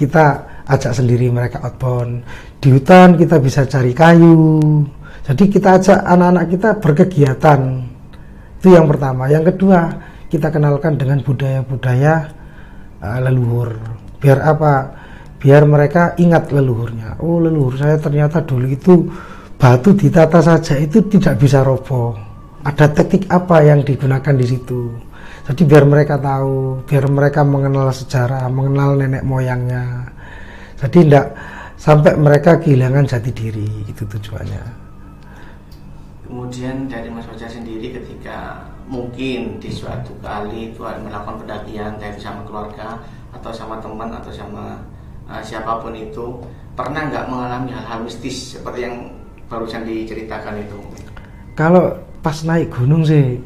kita 0.00 0.48
ajak 0.64 0.96
sendiri 0.96 1.28
mereka 1.28 1.60
outbound. 1.60 2.24
Di 2.56 2.72
hutan 2.72 3.20
kita 3.20 3.36
bisa 3.36 3.68
cari 3.68 3.92
kayu. 3.92 4.80
Jadi 5.20 5.44
kita 5.52 5.76
ajak 5.76 5.98
anak-anak 6.00 6.44
kita 6.48 6.70
berkegiatan. 6.80 7.60
Itu 8.60 8.68
yang 8.72 8.88
pertama. 8.88 9.28
Yang 9.28 9.54
kedua, 9.54 9.80
kita 10.30 10.48
kenalkan 10.48 10.96
dengan 10.96 11.20
budaya-budaya 11.20 12.14
uh, 13.02 13.18
leluhur. 13.24 13.76
Biar 14.20 14.38
apa? 14.44 14.72
Biar 15.40 15.64
mereka 15.64 16.14
ingat 16.20 16.52
leluhurnya. 16.52 17.20
Oh, 17.24 17.40
leluhur 17.40 17.76
saya 17.80 17.96
ternyata 17.96 18.44
dulu 18.44 18.68
itu 18.68 19.08
batu 19.56 19.96
ditata 19.96 20.40
saja 20.44 20.76
itu 20.76 21.04
tidak 21.08 21.40
bisa 21.40 21.64
roboh. 21.64 22.16
Ada 22.60 22.92
teknik 22.92 23.24
apa 23.32 23.64
yang 23.64 23.80
digunakan 23.80 24.36
di 24.36 24.44
situ. 24.44 24.92
Jadi 25.48 25.64
biar 25.64 25.88
mereka 25.88 26.20
tahu, 26.20 26.84
biar 26.84 27.08
mereka 27.08 27.40
mengenal 27.40 27.88
sejarah, 27.90 28.44
mengenal 28.52 29.00
nenek 29.00 29.24
moyangnya. 29.24 30.06
Jadi 30.76 31.08
tidak 31.08 31.26
sampai 31.80 32.12
mereka 32.20 32.60
kehilangan 32.60 33.08
jati 33.08 33.32
diri, 33.32 33.88
itu 33.88 34.04
tujuannya. 34.04 34.79
Kemudian 36.30 36.86
dari 36.86 37.10
Mas 37.10 37.26
Fajar 37.26 37.50
sendiri 37.50 37.90
ketika 37.90 38.62
mungkin 38.86 39.58
di 39.58 39.66
suatu 39.66 40.14
kali 40.22 40.70
ada 40.78 41.02
melakukan 41.02 41.42
pendakian 41.42 41.98
itu 41.98 42.22
sama 42.22 42.46
keluarga 42.46 43.02
atau 43.34 43.50
sama 43.50 43.82
teman 43.82 44.14
atau 44.14 44.30
sama 44.30 44.78
uh, 45.26 45.42
siapa 45.42 45.82
pun 45.82 45.90
itu 45.90 46.38
pernah 46.78 47.10
nggak 47.10 47.26
mengalami 47.26 47.74
hal-hal 47.74 48.06
mistis 48.06 48.54
seperti 48.54 48.86
yang 48.86 49.10
barusan 49.50 49.82
diceritakan 49.82 50.62
itu? 50.62 50.78
Kalau 51.58 51.98
pas 52.22 52.46
naik 52.46 52.78
gunung 52.78 53.02
sih 53.02 53.42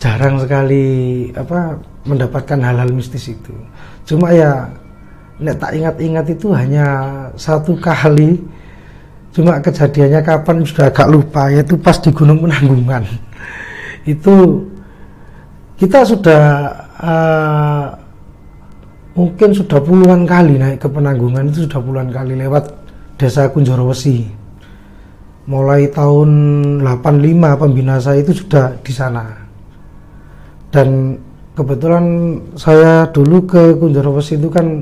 jarang 0.00 0.40
sekali 0.40 1.28
apa 1.36 1.76
mendapatkan 2.08 2.56
hal-hal 2.56 2.88
mistis 2.88 3.36
itu. 3.36 3.52
Cuma 4.08 4.32
ya 4.32 4.64
nek 5.36 5.60
tak 5.60 5.76
ingat-ingat 5.76 6.24
itu 6.32 6.56
hanya 6.56 6.88
satu 7.36 7.76
kali. 7.76 8.40
Cuma 9.36 9.60
kejadiannya 9.60 10.24
kapan 10.24 10.64
sudah 10.64 10.88
agak 10.88 11.12
lupa 11.12 11.52
yaitu 11.52 11.76
pas 11.76 12.00
di 12.00 12.08
Gunung 12.08 12.40
Penanggungan. 12.40 13.04
Itu 14.08 14.64
kita 15.76 16.08
sudah 16.08 16.42
uh, 16.96 17.84
mungkin 19.12 19.52
sudah 19.52 19.76
puluhan 19.84 20.24
kali 20.24 20.56
naik 20.56 20.80
ke 20.80 20.88
Penanggungan 20.88 21.52
itu 21.52 21.68
sudah 21.68 21.84
puluhan 21.84 22.08
kali 22.08 22.32
lewat 22.32 22.64
Desa 23.20 23.52
Kunjorowesi. 23.52 24.24
Mulai 25.52 25.92
tahun 25.92 26.30
85 26.80 27.60
pembina 27.60 28.00
saya 28.00 28.24
itu 28.24 28.40
sudah 28.40 28.72
di 28.80 28.92
sana. 28.96 29.36
Dan 30.72 31.20
kebetulan 31.52 32.40
saya 32.56 33.04
dulu 33.12 33.44
ke 33.44 33.76
Kunjorowesi 33.76 34.40
itu 34.40 34.48
kan 34.48 34.80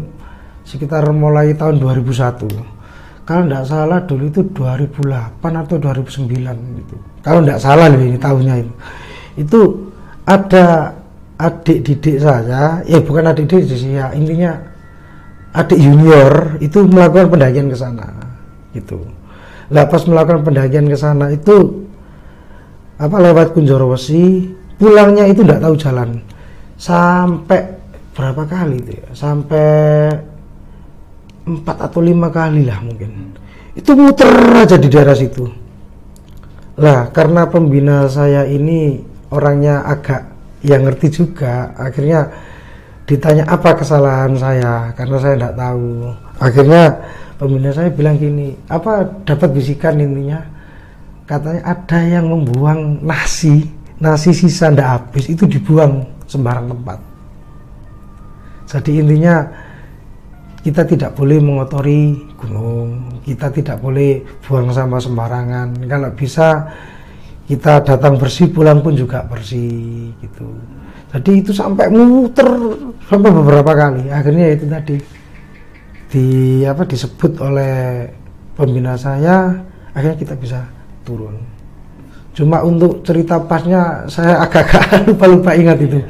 sekitar 0.62 1.10
mulai 1.10 1.58
tahun 1.58 1.82
2001 1.82 2.73
kalau 3.24 3.48
tidak 3.48 3.64
salah 3.64 3.98
dulu 4.04 4.24
itu 4.28 4.40
2008 4.52 5.40
atau 5.40 5.76
2009 5.80 6.28
gitu. 6.84 6.96
Kalau 7.24 7.40
tidak 7.40 7.60
salah 7.60 7.88
loh 7.88 8.00
ini 8.04 8.20
tahunnya 8.20 8.54
itu. 8.60 8.72
Itu 9.40 9.60
ada 10.28 10.92
adik 11.40 11.78
didik 11.82 12.16
saya 12.22 12.84
ya 12.86 12.98
bukan 13.02 13.32
adik 13.32 13.50
didik 13.50 13.74
sih 13.74 13.98
ya 13.98 14.14
intinya 14.14 14.54
adik 15.56 15.80
junior 15.80 16.54
itu 16.62 16.86
melakukan 16.86 17.32
pendakian 17.32 17.66
ke 17.72 17.76
sana 17.76 18.06
gitu. 18.76 19.00
Lah 19.72 19.88
pas 19.88 20.04
melakukan 20.04 20.44
pendakian 20.44 20.86
ke 20.86 20.96
sana 20.98 21.32
itu 21.32 21.88
apa 23.00 23.16
lewat 23.18 23.56
Kunjorowesi 23.56 24.52
pulangnya 24.76 25.24
itu 25.26 25.40
tidak 25.42 25.64
tahu 25.64 25.74
jalan. 25.80 26.20
Sampai 26.76 27.72
berapa 28.12 28.44
kali 28.44 28.76
itu 28.84 28.92
ya? 29.00 29.08
Sampai 29.16 30.12
empat 31.44 31.76
atau 31.88 32.00
lima 32.00 32.32
kali 32.32 32.64
lah 32.64 32.80
mungkin. 32.80 33.36
Itu 33.76 33.92
muter 33.94 34.28
aja 34.54 34.76
di 34.80 34.88
daerah 34.88 35.16
situ. 35.16 35.44
Lah 36.80 37.12
karena 37.14 37.46
pembina 37.46 38.08
saya 38.10 38.48
ini 38.48 38.98
orangnya 39.30 39.84
agak 39.86 40.26
yang 40.64 40.88
ngerti 40.88 41.12
juga 41.12 41.76
akhirnya 41.76 42.32
ditanya 43.04 43.44
apa 43.46 43.76
kesalahan 43.76 44.34
saya? 44.40 44.90
Karena 44.96 45.16
saya 45.20 45.34
tidak 45.36 45.54
tahu. 45.54 45.86
Akhirnya 46.40 46.82
pembina 47.36 47.70
saya 47.70 47.92
bilang 47.92 48.16
gini 48.16 48.56
apa 48.72 49.06
dapat 49.28 49.48
bisikan 49.52 50.00
intinya? 50.00 50.40
Katanya 51.24 51.62
ada 51.64 52.00
yang 52.04 52.28
membuang 52.28 53.00
nasi 53.00 53.64
nasi 54.00 54.34
sisa 54.34 54.68
ndak 54.68 54.88
habis 54.88 55.30
itu 55.30 55.46
dibuang 55.46 56.04
sembarang 56.26 56.68
tempat. 56.72 56.98
Jadi 58.68 58.98
intinya 58.98 59.44
kita 60.64 60.88
tidak 60.88 61.12
boleh 61.12 61.38
mengotori 61.44 62.16
gunung. 62.40 63.20
Kita 63.20 63.52
tidak 63.52 63.84
boleh 63.84 64.24
buang 64.40 64.72
sampah 64.72 64.96
sembarangan. 64.96 65.76
Kalau 65.84 66.10
bisa 66.16 66.72
kita 67.44 67.84
datang 67.84 68.16
bersih 68.16 68.48
pulang 68.48 68.80
pun 68.80 68.96
juga 68.96 69.28
bersih 69.28 70.16
gitu. 70.24 70.48
Jadi 71.12 71.44
itu 71.44 71.52
sampai 71.52 71.92
muter 71.92 72.48
sampai 73.04 73.28
beberapa 73.28 73.76
kali. 73.76 74.08
Akhirnya 74.08 74.56
itu 74.56 74.64
tadi 74.64 74.96
di 76.08 76.26
apa 76.64 76.88
disebut 76.88 77.44
oleh 77.44 78.08
pembina 78.56 78.96
saya 78.96 79.52
akhirnya 79.92 80.16
kita 80.16 80.34
bisa 80.40 80.64
turun. 81.04 81.36
Cuma 82.32 82.64
untuk 82.64 83.04
cerita 83.04 83.36
pasnya 83.36 84.08
saya 84.08 84.40
agak-agak 84.48 85.04
lupa-lupa 85.12 85.52
ingat 85.52 85.76
itu. 85.84 86.00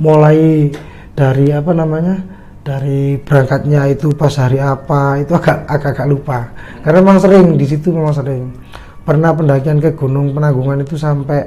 Mulai 0.00 0.72
dari 1.12 1.52
apa 1.52 1.76
namanya 1.76 2.41
dari 2.62 3.18
berangkatnya 3.18 3.90
itu 3.90 4.14
pas 4.14 4.30
hari 4.38 4.62
apa 4.62 5.18
itu 5.18 5.34
agak 5.34 5.66
agak 5.66 6.06
lupa. 6.06 6.46
Karena 6.86 7.02
memang 7.02 7.18
sering 7.18 7.58
di 7.58 7.66
situ 7.66 7.90
memang 7.90 8.14
sering. 8.14 8.54
Pernah 9.02 9.34
pendakian 9.34 9.82
ke 9.82 9.98
Gunung 9.98 10.30
Penanggungan 10.30 10.86
itu 10.86 10.94
sampai 10.94 11.42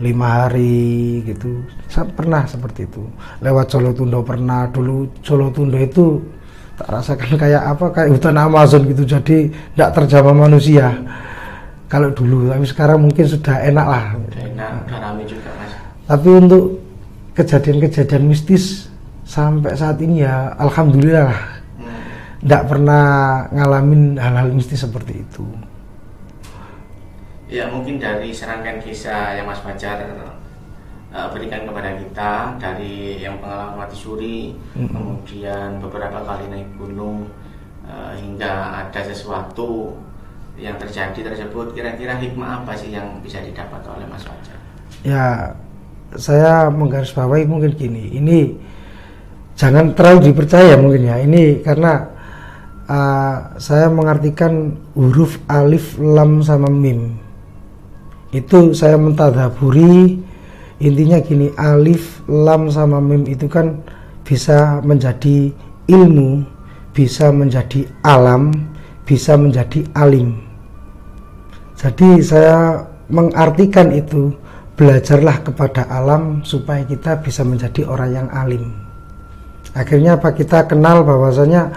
lima 0.00 0.48
hari 0.48 1.20
gitu. 1.28 1.60
Pernah 2.16 2.48
seperti 2.48 2.88
itu. 2.88 3.04
Lewat 3.44 3.68
Solo 3.68 3.92
Tundo 3.92 4.24
pernah 4.24 4.64
dulu 4.72 5.04
Solo 5.20 5.52
Tundo 5.52 5.76
itu 5.76 6.16
tak 6.80 6.88
rasakan 6.88 7.34
kayak 7.36 7.62
apa 7.76 7.86
kayak 7.92 8.08
hutan 8.16 8.40
Amazon 8.40 8.88
gitu. 8.88 9.04
Jadi 9.04 9.52
tidak 9.52 9.90
terjamah 10.00 10.48
manusia. 10.48 10.96
Kalau 11.92 12.08
dulu 12.12 12.48
tapi 12.48 12.64
sekarang 12.64 13.04
mungkin 13.04 13.24
sudah 13.28 13.64
enak 13.68 13.86
lah. 13.88 14.04
Enak, 14.32 14.70
udah 14.88 14.98
rame 15.00 15.24
juga 15.24 15.48
mas. 15.56 15.72
tapi 16.04 16.28
untuk 16.36 16.64
kejadian-kejadian 17.36 18.24
mistis 18.28 18.88
sampai 19.28 19.76
saat 19.76 20.00
ini 20.00 20.24
ya 20.24 20.56
alhamdulillah 20.56 21.36
tidak 22.40 22.62
pernah 22.70 23.04
ngalamin 23.52 24.16
hal-hal 24.16 24.48
mistis 24.56 24.80
seperti 24.80 25.20
itu 25.20 25.44
Ya 27.48 27.64
mungkin 27.72 27.96
dari 27.96 28.28
serangkaian 28.28 28.76
kisah 28.76 29.32
yang 29.40 29.48
Mas 29.48 29.64
Fajar 29.64 30.04
uh, 31.08 31.32
berikan 31.32 31.64
kepada 31.64 31.96
kita 31.96 32.60
dari 32.60 33.24
yang 33.24 33.40
pengalaman 33.40 33.88
mati 33.88 33.96
suri, 33.96 34.52
Mm-mm. 34.76 34.92
kemudian 34.92 35.80
beberapa 35.80 36.28
kali 36.28 36.44
naik 36.52 36.68
gunung 36.76 37.24
uh, 37.88 38.12
hingga 38.12 38.84
ada 38.84 39.00
sesuatu 39.00 39.96
yang 40.60 40.76
terjadi 40.76 41.24
tersebut, 41.24 41.72
kira-kira 41.72 42.20
hikmah 42.20 42.60
apa 42.60 42.76
sih 42.76 42.92
yang 42.92 43.16
bisa 43.24 43.40
didapat 43.40 43.80
oleh 43.88 44.04
Mas 44.04 44.28
Fajar? 44.28 44.58
ya 45.06 45.54
saya 46.16 46.72
menggarisbawahi 46.72 47.44
mungkin 47.44 47.76
gini 47.76 48.16
ini 48.16 48.56
jangan 49.58 49.92
terlalu 49.98 50.30
dipercaya 50.30 50.78
mungkin 50.78 51.10
ya 51.10 51.18
ini 51.18 51.58
karena 51.66 52.06
uh, 52.86 53.58
saya 53.58 53.90
mengartikan 53.90 54.78
huruf 54.94 55.42
alif 55.50 55.98
lam 55.98 56.38
sama 56.46 56.70
mim 56.70 57.18
itu 58.30 58.70
saya 58.70 58.94
mentadaburi 58.94 60.22
intinya 60.78 61.18
gini 61.18 61.50
alif 61.58 62.22
lam 62.30 62.70
sama 62.70 63.02
mim 63.02 63.26
itu 63.26 63.50
kan 63.50 63.82
bisa 64.22 64.78
menjadi 64.86 65.50
ilmu 65.90 66.46
bisa 66.94 67.34
menjadi 67.34 67.82
alam 68.06 68.54
bisa 69.08 69.40
menjadi 69.40 69.88
alim. 69.96 70.36
Jadi 71.80 72.20
saya 72.20 72.84
mengartikan 73.08 73.88
itu 73.88 74.36
belajarlah 74.76 75.40
kepada 75.40 75.88
alam 75.88 76.44
supaya 76.44 76.84
kita 76.84 77.24
bisa 77.24 77.40
menjadi 77.40 77.88
orang 77.88 78.10
yang 78.12 78.28
alim. 78.28 78.87
Akhirnya 79.78 80.18
apa 80.18 80.34
kita 80.34 80.66
kenal 80.66 81.06
bahwasanya 81.06 81.70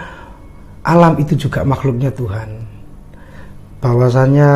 alam 0.82 1.14
itu 1.22 1.38
juga 1.38 1.62
makhluknya 1.62 2.10
Tuhan. 2.10 2.66
Bahwasanya 3.78 4.48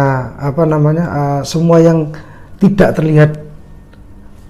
apa 0.42 0.62
namanya 0.66 1.04
uh, 1.06 1.40
semua 1.46 1.78
yang 1.78 2.11
tidak 2.59 2.98
terlihat 2.98 3.30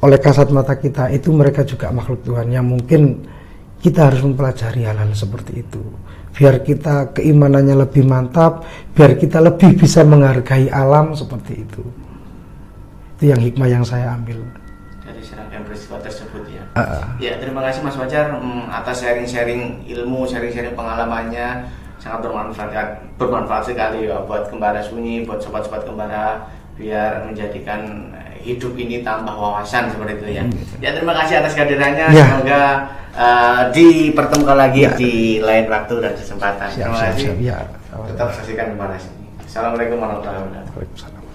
oleh 0.00 0.16
kasat 0.20 0.48
mata 0.48 0.76
kita 0.76 1.12
itu 1.12 1.28
mereka 1.32 1.64
juga 1.64 1.92
makhluk 1.92 2.24
Tuhan 2.24 2.48
yang 2.52 2.64
mungkin 2.64 3.24
kita 3.80 4.08
harus 4.12 4.24
mempelajari 4.24 4.84
hal-hal 4.84 5.12
seperti 5.12 5.64
itu 5.64 5.82
biar 6.36 6.60
kita 6.60 7.16
keimanannya 7.16 7.74
lebih 7.88 8.04
mantap 8.04 8.62
biar 8.92 9.16
kita 9.16 9.40
lebih 9.40 9.72
bisa 9.80 10.04
menghargai 10.04 10.68
alam 10.68 11.16
seperti 11.16 11.64
itu 11.64 11.82
itu 13.16 13.24
yang 13.32 13.40
hikmah 13.40 13.68
yang 13.72 13.84
saya 13.88 14.12
ambil 14.12 14.44
dari 15.06 15.22
serangkaian 15.22 15.62
peristiwa 15.62 15.96
tersebut. 16.02 16.42
Uh, 16.76 17.00
Ya 17.16 17.40
terima 17.40 17.64
kasih 17.64 17.80
Mas 17.80 17.96
Fajar 17.96 18.36
mm, 18.36 18.68
atas 18.68 19.00
sharing-sharing 19.00 19.88
ilmu, 19.88 20.28
sharing-sharing 20.28 20.76
pengalamannya 20.76 21.64
sangat 21.96 22.20
bermanfaat 22.22 22.88
bermanfaat 23.16 23.64
sekali 23.66 24.04
ya 24.06 24.20
buat 24.22 24.46
kembara 24.46 24.78
sunyi, 24.78 25.24
buat 25.24 25.40
sobat-sobat 25.40 25.88
kembara 25.88 26.44
biar 26.76 27.24
menjadikan 27.24 28.12
hidup 28.38 28.76
ini 28.76 29.00
tambah 29.00 29.32
wawasan 29.32 29.88
seperti 29.90 30.20
itu 30.20 30.26
ya. 30.38 30.42
Ya 30.78 30.90
terima 30.92 31.16
kasih 31.16 31.40
atas 31.40 31.56
kehadirannya. 31.56 32.06
Ya. 32.12 32.24
Semoga 32.30 32.62
uh, 33.16 33.60
dipertemukan 33.72 34.54
lagi 34.54 34.86
Ya. 34.86 34.92
di 34.94 35.12
lain 35.40 35.66
waktu 35.66 35.94
dan 35.98 36.12
kesempatan. 36.14 36.68
siap 36.70 36.92
terima 36.92 36.98
siap 37.00 37.08
kasih. 37.16 37.24
siap 37.26 37.38
ya 37.40 37.58
Tetap 38.12 38.28
saksikan 38.36 38.66
kembara 38.76 38.94
sini. 39.00 39.24
Assalamualaikum 39.42 39.96
warahmatullahi 39.98 40.36
wabarakatuh. 40.44 40.72
Waalaikumsalam. 40.76 41.25